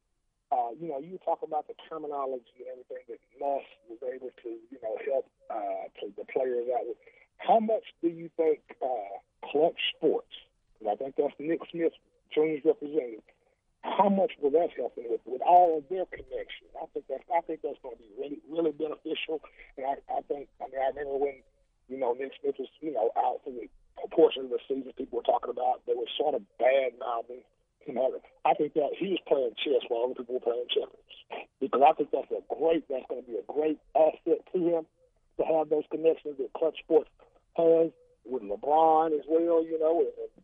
[0.54, 4.50] uh, you know, you talk about the terminology and everything that Muss was able to,
[4.72, 6.98] you know, help uh, to the players out with.
[7.38, 9.18] How much do you think uh,
[9.50, 10.19] Clutch Sports,
[11.10, 11.94] think that's Nick Smith,
[12.30, 13.26] Jr.'s representative,
[13.82, 16.70] how much will that help them with, with all of their connections?
[16.76, 19.42] I think that's I think that's going to be really really beneficial.
[19.78, 21.40] And I, I think I mean I remember when
[21.88, 23.66] you know Nick Smith was you know out for the
[24.12, 27.42] portion of the season people were talking about they were sort of bad mouthing
[27.88, 28.22] him having.
[28.46, 31.94] I think that he was playing chess while other people were playing checkers because I
[31.96, 34.84] think that's a great that's going to be a great asset to him
[35.40, 37.10] to have those connections that Clutch Sports
[37.56, 37.96] has
[38.28, 39.64] with LeBron as well.
[39.64, 40.39] You know and, and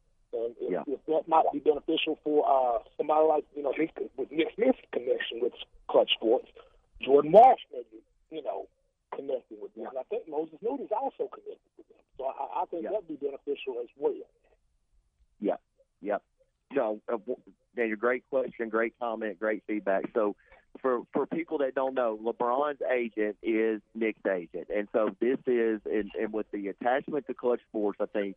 [0.45, 0.83] and if, Yeah.
[0.87, 4.79] if that might be beneficial for uh, somebody like, you know, his, with Nick Smith's
[4.91, 5.53] connection with
[5.87, 6.47] Clutch Sports,
[7.01, 7.99] Jordan Marsh may be,
[8.35, 8.67] you know,
[9.15, 9.87] connecting with them.
[9.87, 11.97] And I think Moses Moody's also connected with them.
[12.17, 12.91] So I, I think Yeah.
[12.91, 14.13] that'd be beneficial as well.
[15.41, 15.61] Yep,
[16.01, 16.21] yep.
[16.73, 17.17] So, uh,
[17.75, 20.05] Daniel, great question, great comment, great feedback.
[20.13, 20.35] So,
[20.81, 25.79] for for people that don't know, LeBron's agent is Nick's agent, and so this is,
[25.85, 28.35] and, and with the attachment to Clutch Sports, I think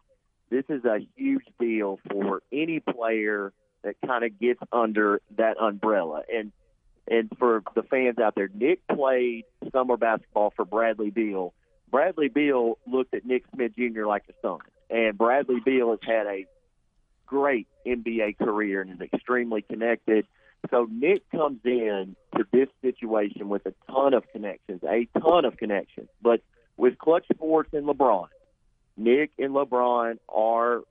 [0.51, 6.23] this is a huge deal for any player that kind of gets under that umbrella.
[6.33, 6.53] And
[7.11, 11.55] and for the fans out there, Nick played summer basketball for Bradley Beal.
[11.91, 14.05] Bradley Beal looked at Nick Smith Jr.
[14.05, 14.59] like a son,
[14.91, 16.45] and Bradley Beal has had a
[17.27, 20.27] great NBA career and is extremely connected.
[20.71, 25.57] So Nick comes in to this situation with a ton of connections, a ton of
[25.57, 26.09] connections.
[26.21, 26.43] But
[26.77, 28.29] with Clutch Sports and LeBron,
[28.99, 30.83] Nick and LeBron are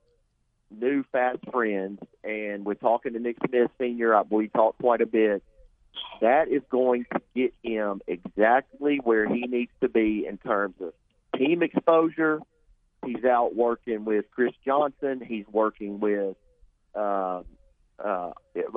[0.70, 4.14] new fast friends, and we're talking to Nick Smith Senior.
[4.14, 5.42] I- We talked quite a bit.
[6.20, 10.92] That is going to get him exactly where he needs to be in terms of
[11.36, 12.40] team exposure.
[13.04, 15.20] He's out working with Chris Johnson.
[15.24, 16.36] He's working with
[16.94, 17.42] uh,
[18.02, 18.32] uh,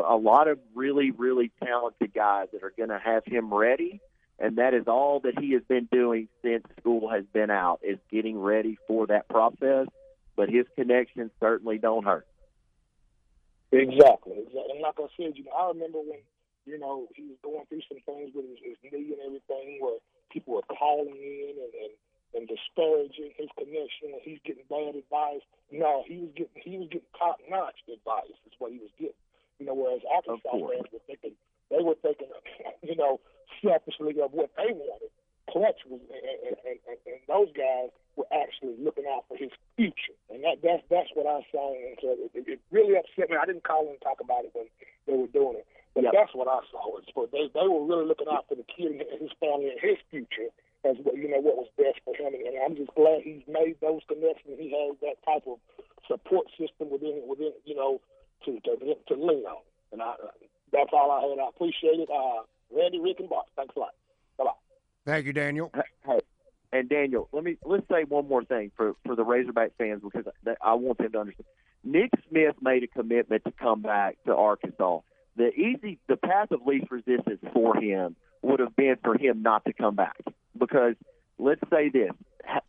[0.06, 4.02] a lot of really, really talented guys that are going to have him ready.
[4.42, 8.00] And that is all that he has been doing since school has been out is
[8.10, 9.86] getting ready for that process.
[10.36, 12.26] But his connections certainly don't hurt.
[13.72, 14.42] Exactly.
[14.42, 14.74] exactly.
[14.74, 16.26] And like I said, you know, I remember when,
[16.66, 20.02] you know, he was going through some things with his, his knee and everything where
[20.34, 21.94] people were calling in and, and,
[22.34, 25.46] and disparaging his connection and he's getting bad advice.
[25.70, 29.22] No, he was getting he was getting top notch advice is what he was getting.
[29.60, 31.38] You know, whereas Arkansas fans were thinking
[31.72, 32.28] they were thinking,
[32.84, 33.20] you know,
[33.64, 35.12] selfishly of what they wanted.
[35.50, 40.16] Clutch was, and, and, and, and, those guys were actually looking out for his future,
[40.32, 41.76] and that that's that's what I saw.
[41.76, 43.36] And so it, it, really upset me.
[43.36, 44.72] I didn't call and talk about it when
[45.08, 46.14] they were doing it, but Yep.
[46.16, 46.96] that's what I saw.
[47.04, 49.80] It's for they they were really looking out for the kid and his family and
[49.82, 50.48] his future
[50.88, 52.32] as what you know what was best for him.
[52.32, 54.56] And, and I'm just glad he's made those connections.
[54.56, 55.60] He has that type of
[56.08, 58.00] support system within within you know
[58.46, 59.64] to to, to lean on.
[59.92, 60.16] And I
[60.92, 61.40] that's all I had.
[61.40, 62.10] I appreciate it.
[62.10, 62.44] Uh,
[62.76, 63.46] Randy, Rick, and Bart.
[63.56, 63.92] Thanks a lot.
[64.38, 64.52] Bye bye.
[65.06, 65.72] Thank you, Daniel.
[66.06, 66.20] Hey,
[66.72, 70.26] and Daniel, let me let's say one more thing for for the Razorback fans because
[70.46, 71.46] I- I want them to understand.
[71.84, 75.00] Nick Smith made a commitment to come back to Arkansas.
[75.36, 79.66] The easy, the path of least resistance for him would have been for him not
[79.66, 80.18] to come back
[80.58, 80.96] because
[81.40, 82.12] let's say this: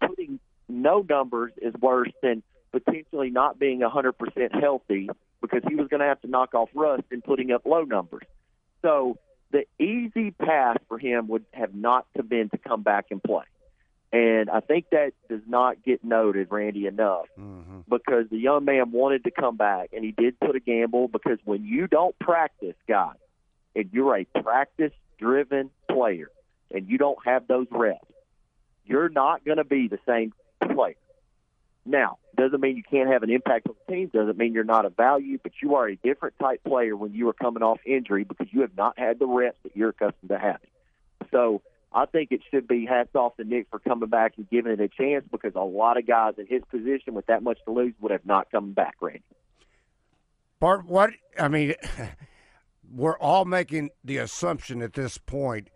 [0.01, 5.09] putting no numbers is worse than potentially not being 100% healthy
[5.41, 8.23] because he was going to have to knock off rust and putting up low numbers.
[8.81, 9.19] So
[9.51, 13.45] the easy path for him would have not to been to come back and play.
[14.13, 17.81] And I think that does not get noted, Randy, enough Mm-hmm.
[17.89, 21.39] because the young man wanted to come back and he did put a gamble because
[21.45, 23.17] when you don't practice, guys,
[23.75, 26.29] and you're a practice driven player
[26.71, 28.05] and you don't have those reps,
[28.85, 30.33] you're not going to be the same
[30.75, 30.95] player.
[31.85, 34.85] Now, doesn't mean you can't have an impact on the team, doesn't mean you're not
[34.85, 38.25] a value, but you are a different type player when you are coming off injury
[38.25, 40.71] because you have not had the reps that you're accustomed to having.
[41.31, 44.73] So I think it should be hats off to Nick for coming back and giving
[44.73, 47.73] it a chance because a lot of guys in his position with that much to
[47.73, 49.23] lose would have not come back, Randy.
[50.61, 51.75] Bart, what I mean,
[52.91, 55.69] we're all making the assumption at this point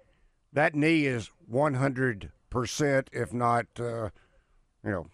[0.53, 4.11] that knee is one hundred percent, if not, uh,
[4.85, 5.07] you know,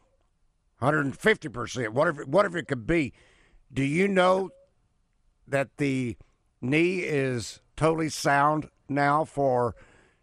[0.82, 3.12] hundred and fifty percent, whatever, whatever it could be.
[3.72, 4.50] Do you know
[5.46, 6.16] that the
[6.60, 9.74] knee is totally sound now for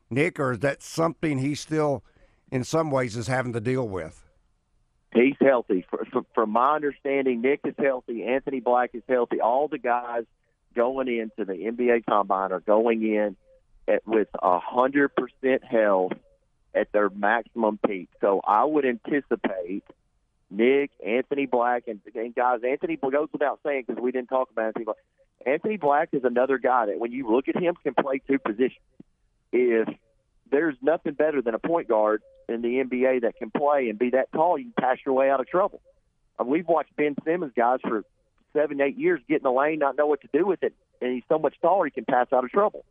[0.10, 2.04] Nick, or is that something he still,
[2.52, 4.24] in some ways, is having to deal with?
[5.14, 5.86] He's healthy.
[6.36, 8.24] From my understanding, Nick is healthy.
[8.24, 9.42] Anthony Black is healthy.
[9.42, 10.26] All the guys
[10.76, 13.36] going into the NBA Combine are going in
[13.88, 16.14] at, with a hundred percent health
[16.76, 18.10] at their maximum peak.
[18.22, 19.84] So I would anticipate
[20.52, 24.68] Nick, Anthony Black, and, and guys, Anthony goes without saying because we didn't talk about
[24.68, 24.98] Anthony Black.
[25.46, 28.80] Anthony Black is another guy that when you look at him can play two positions.
[29.52, 29.88] If
[30.52, 34.12] there's nothing better than a point guard in the NBA that can play and be
[34.12, 35.82] that tall, you can pass your way out of trouble.
[36.40, 38.04] Uh, we've watched Ben Simmons guys for
[38.54, 41.14] seven, eight years get in the lane, not know what to do with it, and
[41.14, 42.84] he's so much taller he can pass out of trouble.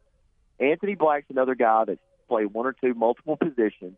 [0.61, 3.97] Anthony Black's another guy that's played one or two multiple positions,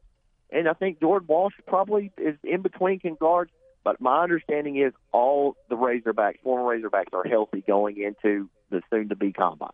[0.52, 3.50] and I think Jordan Walsh probably is in between can guard.
[3.82, 9.32] But my understanding is all the Razorbacks, former Razorbacks, are healthy going into the soon-to-be
[9.32, 9.70] combine.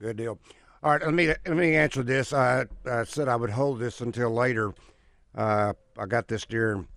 [0.00, 0.38] Good deal.
[0.82, 2.32] All right, let me let me answer this.
[2.32, 4.72] I, I said I would hold this until later.
[5.34, 6.88] Uh, I got this during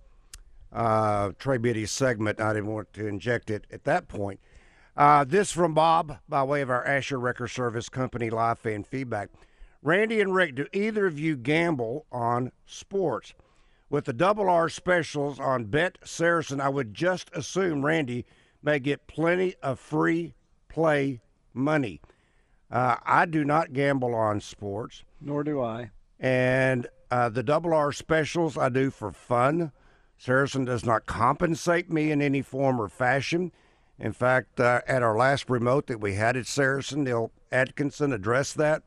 [0.72, 2.40] uh, Trey Biddy's segment.
[2.40, 4.40] I didn't want to inject it at that point.
[4.96, 9.28] Uh, this from Bob by way of our Asher Record Service Company live fan feedback.
[9.84, 13.34] Randy and Rick, do either of you gamble on sports?
[13.90, 18.24] With the double R specials on Bet Saracen, I would just assume Randy
[18.62, 20.32] may get plenty of free
[20.70, 21.20] play
[21.52, 22.00] money.
[22.70, 25.04] Uh, I do not gamble on sports.
[25.20, 25.90] Nor do I.
[26.18, 29.70] And uh, the double R specials I do for fun.
[30.16, 33.52] Saracen does not compensate me in any form or fashion.
[33.98, 38.56] In fact, uh, at our last remote that we had at Saracen, Neil Atkinson addressed
[38.56, 38.82] that,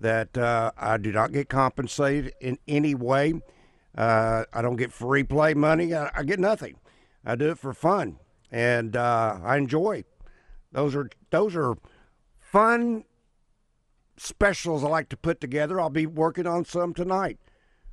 [0.00, 3.40] that uh, I do not get compensated in any way.
[3.96, 5.94] Uh, I don't get free play money.
[5.94, 6.76] I, I, get nothing.
[7.24, 8.18] I do it for fun,
[8.50, 10.04] and uh, I enjoy.
[10.72, 11.76] Those are those are
[12.38, 13.04] fun
[14.18, 15.80] specials I like to put together.
[15.80, 17.38] I'll be working on some tonight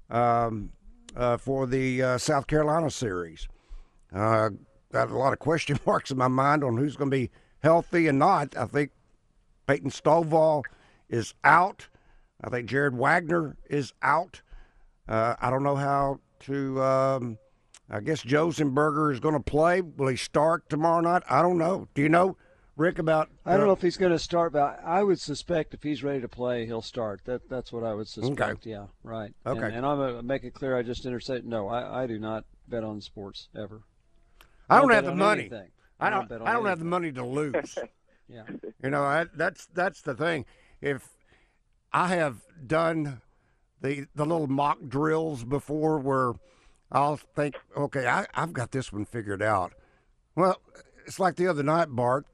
[0.10, 0.72] um,
[1.16, 3.48] uh, for the uh, South Carolina series.
[4.14, 4.50] Uh,
[4.92, 8.08] got a lot of question marks in my mind on who's going to be healthy
[8.08, 8.56] and not.
[8.58, 8.92] I think
[9.68, 10.64] Peyton Stovall
[11.10, 11.88] is out.
[12.44, 14.42] I think Jared Wegner is out.
[15.08, 16.82] Uh, I don't know how to.
[16.82, 17.38] Um,
[17.90, 19.82] I guess Josenberger is going to play.
[19.82, 21.24] Will he start tomorrow night?
[21.30, 21.88] I don't know.
[21.94, 22.38] Do you know,
[22.76, 23.00] Rick?
[23.00, 26.04] About I don't know if he's going to start, but I would suspect if he's
[26.04, 27.22] ready to play, he'll start.
[27.26, 28.42] That that's what I would suspect.
[28.42, 28.70] Okay.
[28.72, 29.34] Yeah, right.
[29.46, 29.66] Okay.
[29.66, 30.78] And, and I'm gonna make it clear.
[30.78, 31.46] I just interstate.
[31.46, 33.84] No, I, I do not bet on sports ever.
[34.70, 35.42] I don't, have the money.
[35.42, 35.70] anything.
[36.00, 36.28] I don't.
[36.28, 37.78] bet on I don't have the money to lose.
[38.30, 38.44] Yeah.
[38.82, 40.46] You know, I, that's that's the thing.
[40.82, 41.08] If
[41.94, 43.22] I have done
[43.82, 46.34] the the little mock drills before, where
[46.92, 49.74] I'll think, okay, I, I've got this one figured out.
[50.36, 50.60] Well,
[51.06, 52.26] it's like the other night, Bart.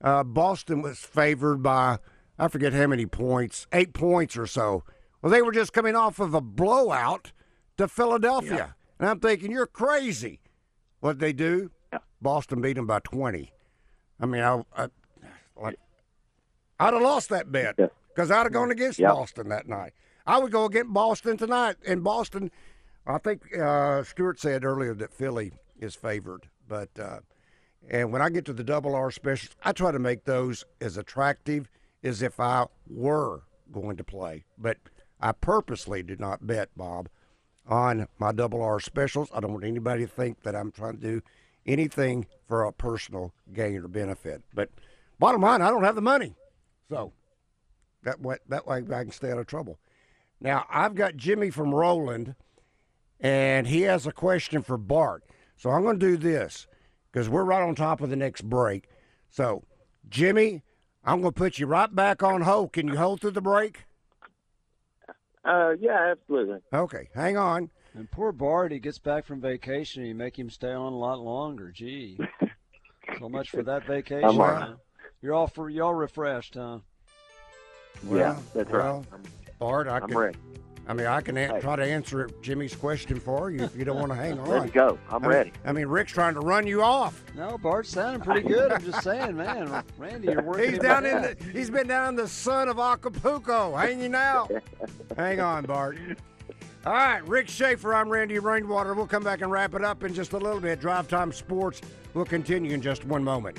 [0.00, 1.98] Uh, Boston was favored by
[2.38, 4.84] I forget how many points, eight points or so.
[5.20, 7.32] Well, they were just coming off of a blowout
[7.76, 10.40] to Philadelphia, and I'm thinking, you're crazy.
[11.00, 11.70] What they do?
[12.22, 13.52] Boston beat them by 20.
[14.20, 14.88] I mean, I, I
[15.56, 15.78] like
[16.78, 17.86] I'd have lost that bet Yeah.
[18.20, 19.12] Because I'd have gone against Yeah.
[19.12, 19.94] Boston that night.
[20.26, 21.76] I would go against Boston tonight.
[21.86, 22.50] And Boston,
[23.06, 26.48] I think uh, Stewart said earlier that Philly is favored.
[26.68, 27.20] But uh,
[27.88, 30.98] and when I get to the double R specials, I try to make those as
[30.98, 31.70] attractive
[32.04, 34.44] as if I were going to play.
[34.58, 34.76] But
[35.18, 37.08] I purposely did not bet, Bob,
[37.66, 39.30] on my double R specials.
[39.34, 41.22] I don't want anybody to think that I'm trying to do
[41.66, 44.42] anything for a personal gain or benefit.
[44.54, 44.68] But
[45.18, 46.34] bottom line, I don't have the money.
[46.90, 47.12] So
[48.04, 49.78] that way, that way I can stay out of trouble.
[50.40, 52.34] Now, I've got Jimmy from Roland,
[53.18, 55.24] and he has a question for Bart.
[55.56, 56.66] So I'm going to do this
[57.12, 58.88] because we're right on top of the next break.
[59.28, 59.64] So,
[60.08, 60.62] Jimmy,
[61.04, 62.72] I'm going to put you right back on hold.
[62.72, 63.84] Can you hold through the break?
[65.44, 66.60] Uh, yeah, absolutely.
[66.72, 67.70] Okay, hang on.
[67.94, 70.96] And poor Bart, he gets back from vacation, and you make him stay on a
[70.96, 71.70] lot longer.
[71.72, 72.18] Gee,
[73.18, 74.24] so much for that vacation.
[74.24, 74.74] I'm all huh?
[75.22, 76.78] You're all for you all refreshed, huh?
[78.10, 79.20] Yeah, that's well, right.
[79.58, 80.38] Bart, I I'm can, ready.
[80.88, 81.60] I mean, I can a- Hey.
[81.60, 84.48] try to answer Jimmy's question for you if you don't want to hang on.
[84.48, 84.98] Ready to go.
[85.10, 85.52] I'm I mean- ready.
[85.64, 87.22] I mean, Rick's trying to run you off.
[87.36, 88.72] No, Bart's sounding pretty good.
[88.72, 89.84] I'm just saying, man.
[89.98, 90.70] Randy, you're working.
[90.70, 91.38] He's down in back.
[91.38, 94.50] the, he's been down in the sun of Acapulco, hanging out.
[95.16, 95.98] Hang on, Bart.
[96.86, 98.94] All right, Rick Schaeffer, I'm Randy Rainwater.
[98.94, 100.80] We'll come back and wrap it up in just a little bit.
[100.80, 101.82] Drive Time Sports
[102.14, 103.58] will continue in just one moment.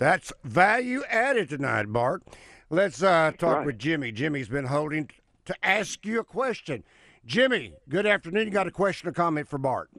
[0.00, 2.22] That's value added tonight, Bart.
[2.70, 3.66] Let's uh, talk right.
[3.66, 4.12] with Jimmy.
[4.12, 5.10] Jimmy's been holding
[5.44, 6.84] to ask you a question.
[7.26, 8.46] Jimmy, good afternoon.
[8.46, 9.90] You got a question or comment for Bart?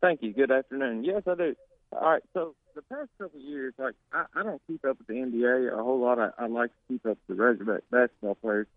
[0.00, 0.32] Thank you.
[0.32, 1.04] Good afternoon.
[1.04, 1.54] Yes, I do.
[1.92, 2.22] All right.
[2.32, 5.70] So the past couple of years, like I, I don't keep up with the NBA
[5.70, 6.18] a whole lot.
[6.18, 8.68] I, I like to keep up with the Razorback basketball players.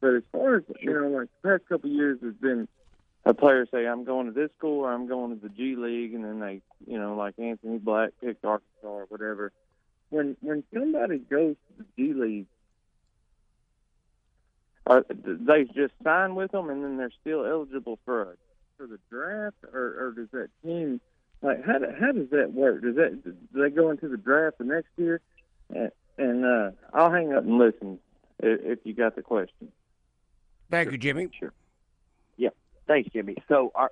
[0.00, 2.66] But as far as you know, like the past couple of years, there's been
[3.26, 6.14] a player say, "I'm going to this school," or "I'm going to the G League,"
[6.14, 9.52] and then they, you know, like Anthony Black picked Arkansas or whatever.
[10.10, 12.46] When when somebody goes to the G League,
[14.86, 18.34] are they just sign with them, and then they're still eligible for a,
[18.76, 21.00] for the draft, or, or does that team
[21.42, 22.82] like how do, how does that work?
[22.82, 25.20] Does that do they go into the draft the next year?
[25.74, 27.98] And, and uh, I'll hang up and listen
[28.40, 29.72] if, if you got the question.
[30.70, 31.28] Thank you, Jimmy.
[31.38, 31.52] Sure.
[32.86, 33.36] Thanks, Jimmy.
[33.48, 33.88] So, uh,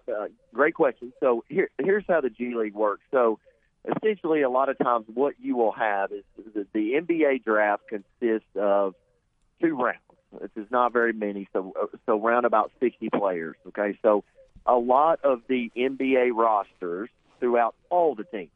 [0.52, 1.12] great question.
[1.20, 3.02] So, here, here's how the G League works.
[3.10, 3.38] So,
[3.84, 8.48] essentially, a lot of times, what you will have is the, the NBA draft consists
[8.54, 8.94] of
[9.60, 9.98] two rounds.
[10.40, 11.74] This is not very many, so
[12.06, 13.56] so round about 60 players.
[13.68, 14.24] Okay, so
[14.64, 18.50] a lot of the NBA rosters throughout all the teams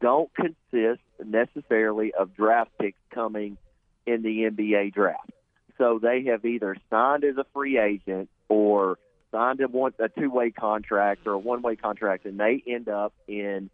[0.00, 3.58] don't consist necessarily of draft picks coming
[4.06, 5.30] in the NBA draft.
[5.78, 8.98] So they have either signed as a free agent or
[9.32, 12.88] signed a one a two way contract or a one way contract, and they end
[12.88, 13.70] up in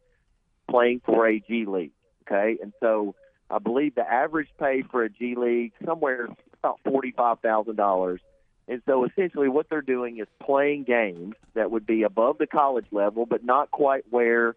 [0.71, 1.93] playing for a G League.
[2.27, 3.15] Okay, and so
[3.51, 6.29] I believe the average pay for a G League somewhere
[6.63, 8.21] about forty five thousand dollars.
[8.69, 12.85] And so essentially what they're doing is playing games that would be above the college
[12.91, 14.57] level, but not quite where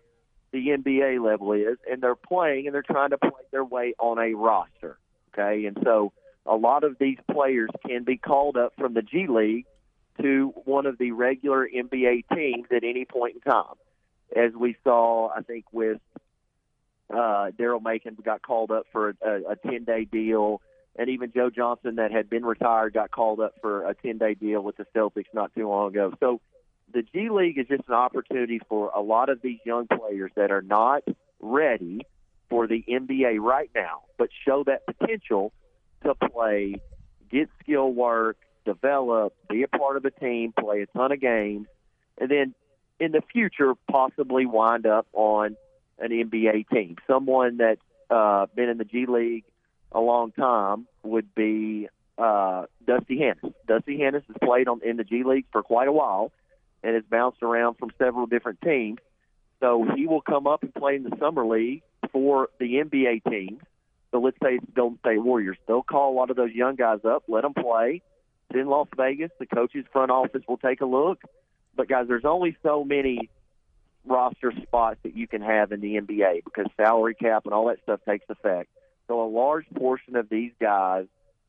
[0.52, 1.78] the NBA level is.
[1.90, 4.98] And they're playing and they're trying to play their way on a roster.
[5.34, 5.66] Okay.
[5.66, 6.12] And so
[6.46, 9.66] a lot of these players can be called up from the G League
[10.22, 13.76] to one of the regular NBA teams at any point in time.
[14.36, 16.00] As we saw, I think, with
[17.10, 20.62] uh, Daryl Macon got called up for a, a 10 day deal
[20.98, 24.34] and even Joe Johnson, that had been retired, got called up for a 10 day
[24.34, 26.14] deal with the Celtics not too long ago.
[26.20, 26.42] So
[26.94, 30.52] the G League is just an opportunity for a lot of these young players that
[30.52, 31.04] are not
[31.40, 32.02] ready
[32.50, 35.54] for the NBA right now, but show that potential
[36.04, 36.76] to play,
[37.32, 41.68] get skill work, develop, be a part of a team, play a ton of games,
[42.18, 42.54] and then
[43.00, 45.56] in the future possibly wind up on
[46.00, 46.98] an NBA team.
[47.08, 49.44] Someone that's uh, been in the G League
[49.92, 51.88] a long time would be
[52.18, 53.54] uh, Dusty Hannahs.
[53.68, 56.32] Dusty Hannahs has played on in the G League for quite a while
[56.84, 59.00] and has bounced around from several different teams.
[59.60, 63.62] So he will come up and play in the summer league for the NBA teams.
[64.12, 65.58] So let's say it's the Golden State Warriors.
[65.68, 68.02] They'll call a lot of those young guys up, let them play.
[68.52, 69.32] It's in Las Vegas.
[69.40, 71.22] The coaches' front office will take a look.
[71.76, 73.30] But guys, there's only so many
[74.06, 77.82] roster spots that you can have in the NBA because salary cap and all that
[77.84, 78.70] stuff takes effect.
[79.08, 81.06] So a large portion of these guys,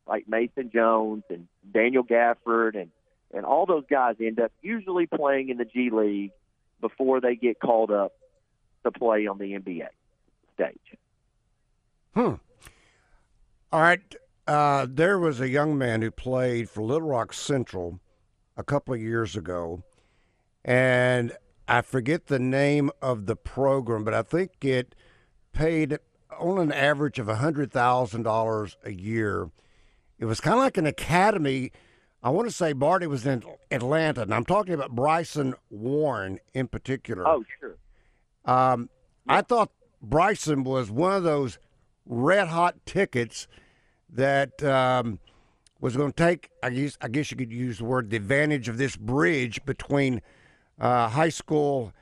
[0.06, 2.90] like Mason Jones and Daniel Gafford and
[3.34, 6.32] and all those guys end up usually playing in the G League
[6.80, 8.12] before they get called up
[8.84, 9.88] to play on the NBA
[10.54, 10.98] stage.
[12.14, 12.34] Hmm.
[13.72, 14.02] All right.
[14.52, 18.00] Uh, there was a young man who played for Little Rock Central
[18.54, 19.82] a couple of years ago,
[20.62, 21.32] and
[21.66, 24.94] I forget the name of the program, but I think it
[25.54, 25.96] paid
[26.38, 29.50] on an average of $100,000 a year.
[30.18, 31.72] It was kind of like an academy.
[32.22, 36.68] I want to say Barty was in Atlanta, and I'm talking about Bryson Warren in
[36.68, 37.26] particular.
[37.26, 37.78] Oh, sure.
[38.44, 38.90] Um,
[39.26, 39.36] yeah.
[39.36, 39.70] I thought
[40.02, 41.58] Bryson was one of those
[42.04, 43.48] red hot tickets
[44.12, 45.18] that um,
[45.80, 48.68] was going to take, I guess, I guess you could use the word, the advantage
[48.68, 50.22] of this bridge between
[50.78, 51.92] uh, high school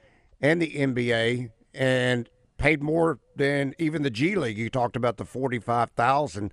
[0.41, 1.51] and the NBA.
[1.73, 2.29] And
[2.61, 4.59] paid more than even the G League.
[4.59, 6.53] You talked about the forty-five thousand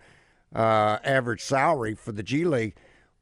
[0.56, 2.76] uh, average salary for the G League.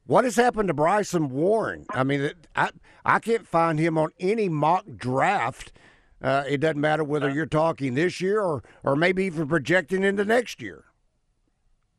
[0.05, 1.85] What has happened to Bryson Warren?
[1.89, 2.69] I mean, I
[3.03, 5.73] I can't find him on any mock draft.
[6.21, 10.23] Uh, it doesn't matter whether you're talking this year or or maybe even projecting into
[10.23, 10.85] next year.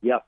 [0.06, 0.24] Yep.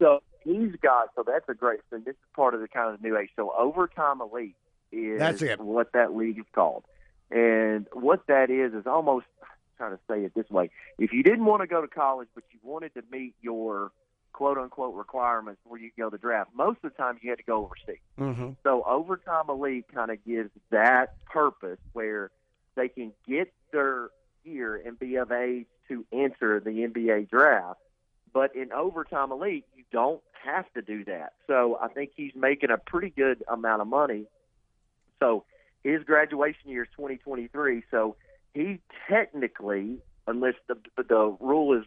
[0.00, 1.10] So he's got.
[1.14, 1.80] So that's a great.
[1.90, 3.30] So this is part of the kind of new age.
[3.36, 4.56] So overtime elite
[4.92, 5.60] is that's it.
[5.60, 6.84] what that league is called.
[7.30, 10.70] And what that is is almost i trying to say it this way.
[10.98, 13.92] If you didn't want to go to college, but you wanted to meet your
[14.32, 17.38] quote unquote requirements where you go to the draft, most of the time you had
[17.38, 18.02] to go overseas.
[18.18, 18.50] Mm-hmm.
[18.62, 22.30] So Overtime Elite kind of gives that purpose where
[22.74, 24.10] they can get their
[24.44, 27.80] year and be of age to enter the NBA draft.
[28.32, 31.34] But in Overtime Elite, you don't have to do that.
[31.46, 34.26] So I think he's making a pretty good amount of money.
[35.18, 35.44] So
[35.82, 37.82] his graduation year is 2023.
[37.90, 38.16] So
[38.54, 41.84] he technically, unless the the rule is,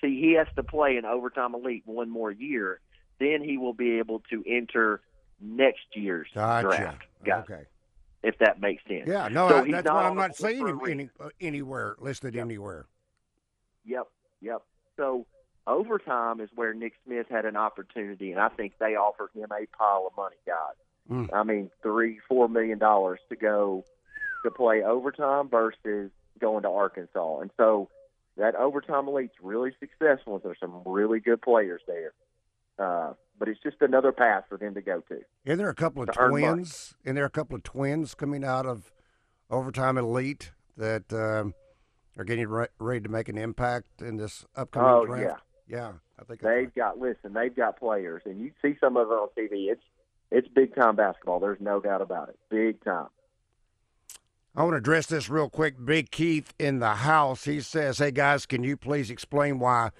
[0.00, 2.80] see, he has to play in overtime elite one more year,
[3.18, 5.00] then he will be able to enter
[5.40, 6.68] next year's gotcha.
[6.68, 7.02] draft.
[7.24, 7.62] Guys, okay.
[8.22, 9.04] If that makes sense.
[9.06, 12.40] Yeah, no, so I, that's why I'm not seeing him any, uh, anywhere listed yeah.
[12.40, 12.86] anywhere.
[13.84, 14.08] Yep,
[14.40, 14.62] yep.
[14.96, 15.26] So
[15.66, 19.66] overtime is where Nick Smith had an opportunity, and I think they offered him a
[19.76, 20.76] pile of money, guys.
[21.10, 21.28] Mm.
[21.32, 23.84] I mean, three, four million dollars to go
[24.44, 26.10] to play overtime versus
[26.40, 27.88] going to Arkansas, and so
[28.36, 30.34] that overtime elite's really successful.
[30.34, 32.12] and There's some really good players there,
[32.78, 35.20] uh, but it's just another path for them to go to.
[35.44, 36.42] Isn't there a couple of To earn money.
[36.46, 36.94] twins?
[37.04, 38.92] Isn't there a couple of twins coming out of
[39.48, 41.54] overtime elite that um,
[42.18, 45.42] are getting re- ready to make an impact in this upcoming Oh draft?
[45.68, 45.92] Yeah.
[46.18, 49.28] I think They've got listen, they've got players, and you see some of it on
[49.36, 49.70] TV.
[49.70, 49.82] It's
[50.30, 51.40] it's big time basketball.
[51.40, 52.38] There's no doubt about it.
[52.48, 53.08] Big time.
[54.54, 55.74] I want to address this real quick.
[55.84, 57.44] Big Keith in the house.
[57.44, 59.90] He says, "Hey guys, can you please explain why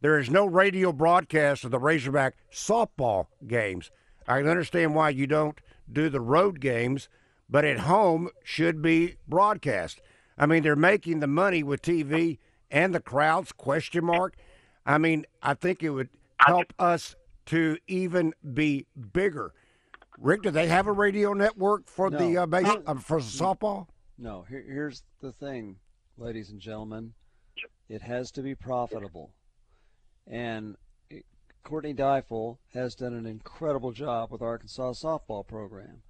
[0.00, 3.90] there is no radio broadcast of the Razorback softball games?
[4.28, 5.60] I can understand why you don't
[5.90, 7.08] do the road games,
[7.48, 10.00] but at home should be broadcast.
[10.38, 12.38] I mean, they're making the money with TV
[12.70, 13.52] and the crowds?
[13.52, 14.34] Question mark.
[14.84, 16.08] I mean, I think it would
[16.38, 17.14] help us
[17.46, 19.52] to even be bigger.
[20.18, 22.42] Rick, do they have a radio network for the No.
[22.42, 23.86] uh, base uh, for softball?
[24.18, 25.76] No, here, here's the thing,
[26.16, 27.14] ladies and gentlemen.
[27.88, 29.32] It has to be profitable.
[30.26, 30.76] And
[31.10, 31.26] it-
[31.64, 36.02] Courtney Deifel has done an incredible job with Arkansas softball program.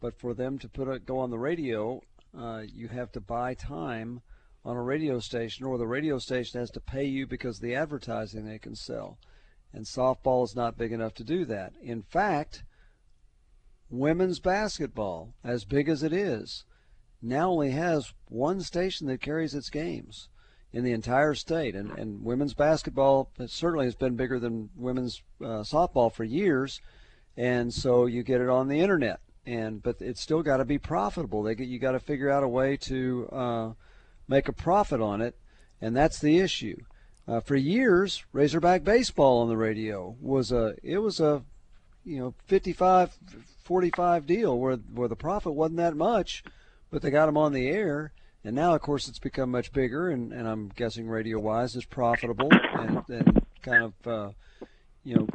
[0.00, 2.00] But for them to put it, go on the radio,
[2.36, 4.22] uh, you have to buy time
[4.64, 7.74] on a radio station, or the radio station has to pay you because of the
[7.74, 9.18] advertising they can sell.
[9.72, 11.72] And softball is not big enough to do that.
[11.82, 12.62] In fact,
[13.90, 16.64] women's basketball, as big as it is,
[17.20, 20.28] now only has one station that carries its games
[20.72, 21.74] in the entire state.
[21.74, 26.80] And, and women's basketball certainly has been bigger than women's uh, softball for years.
[27.36, 29.20] And so you get it on the internet.
[29.44, 31.42] And but it's still got to be profitable.
[31.42, 33.72] They get you got to figure out a way to uh,
[34.28, 35.36] make a profit on it,
[35.80, 36.76] and that's the issue.
[37.26, 41.42] Uh, for years, Razorback baseball on the radio was a it was a
[42.04, 43.16] you know 55
[43.62, 46.42] 45 deal where where the profit wasn't that much
[46.92, 48.12] but they got them on the air.
[48.44, 51.84] And now of course it's become much bigger and, and i'm guessing radio wise is
[51.84, 54.30] profitable and, and kind of uh,
[55.04, 55.28] you know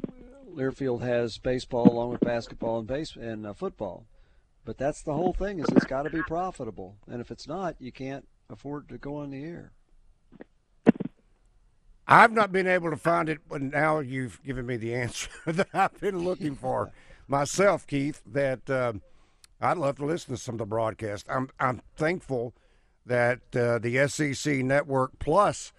[0.54, 4.06] learfield has baseball along with basketball and base and uh, football.
[4.66, 6.98] But that's the whole thing is it's got to be profitable.
[7.10, 9.72] And if it's not you can't afford to go on the air
[12.08, 15.68] I've not been able to find it, but now you've given me the answer that
[15.74, 16.94] I've been looking for
[17.28, 18.22] myself, Keith.
[18.26, 19.02] That um,
[19.60, 21.26] I'd love to listen to some of the broadcast.
[21.30, 22.54] I'm I'm thankful
[23.06, 25.74] that uh, the SEC Network Plus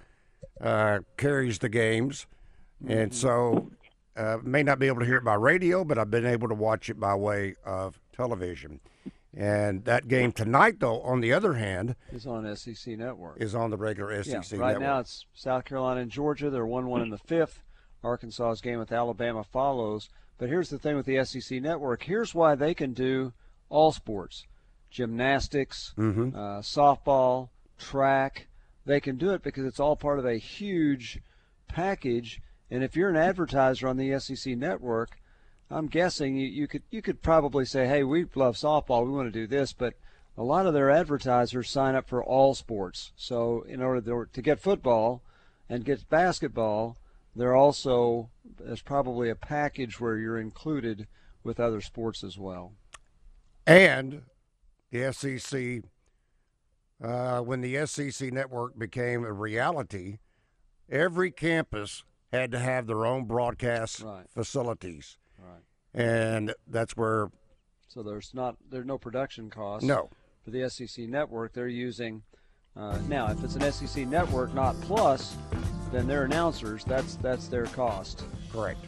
[0.61, 2.27] uh, carries the games,
[2.87, 3.71] and so
[4.14, 6.55] uh, may not be able to hear it by radio, but I've been able to
[6.55, 8.81] watch it by way of television.
[9.37, 13.70] And that game tonight, though, on the other hand, is on sec network is on
[13.70, 14.81] the regular SEC yeah, right Network.
[14.81, 16.49] now it's South Carolina and Georgia.
[16.51, 17.62] They're one-one in the fifth.
[18.03, 20.09] Arkansas's game with Alabama follows.
[20.39, 22.05] But here's the thing with the SEC network.
[22.05, 23.33] Here's why they can do
[23.68, 24.47] all sports:
[24.91, 26.35] gymnastics, Mhm.
[26.35, 28.47] uh, softball, track.
[28.87, 31.20] They can do it because it's all part of a huge
[31.68, 32.41] package.
[32.70, 35.18] And if you're an advertiser on the SEC network,
[35.71, 39.05] I'm guessing you, you could you could probably say, "Hey, we love softball.
[39.05, 39.95] We want to do this," but
[40.37, 43.12] a lot of their advertisers sign up for all sports.
[43.16, 45.21] So in order to, to get football
[45.69, 46.97] and get basketball,
[47.37, 51.07] they're also there's probably a package where you're included
[51.43, 52.73] with other sports as well.
[53.66, 54.23] And
[54.91, 55.83] the SEC,
[57.03, 60.19] uh, when the SEC network became a reality,
[60.89, 64.29] every campus had to have their own broadcast Right.
[64.31, 65.19] facilities.
[65.39, 65.62] Right.
[65.95, 67.30] And that's where,
[67.89, 69.84] So there's not there's no production cost.
[69.84, 70.11] no,
[70.45, 72.22] For the SEC network, they're using
[72.76, 75.36] uh, now if it's an SEC network, not plus,
[75.93, 78.24] then their announcers that's that's their cost.
[78.53, 78.84] correct.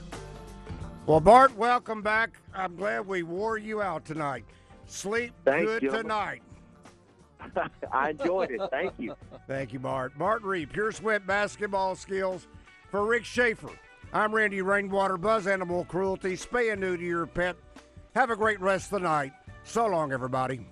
[1.07, 2.30] Well, Bart, welcome back.
[2.55, 4.44] I'm glad we wore you out tonight.
[4.86, 6.03] Sleep Thanks, good gentlemen.
[6.03, 6.42] tonight.
[7.92, 8.61] I enjoyed it.
[8.70, 9.14] Thank you.
[9.48, 10.16] Thank you, Bart.
[10.18, 12.46] Bart Reid, Pure Sweat Basketball Skills
[12.90, 13.70] for Rick Schaeffer.
[14.12, 16.36] I'm Randy Rainwater, Buzz Animal Cruelty.
[16.36, 17.54] Spay and neuter your pet.
[18.16, 19.32] Have a great rest of the night.
[19.62, 20.66] So long, everybody.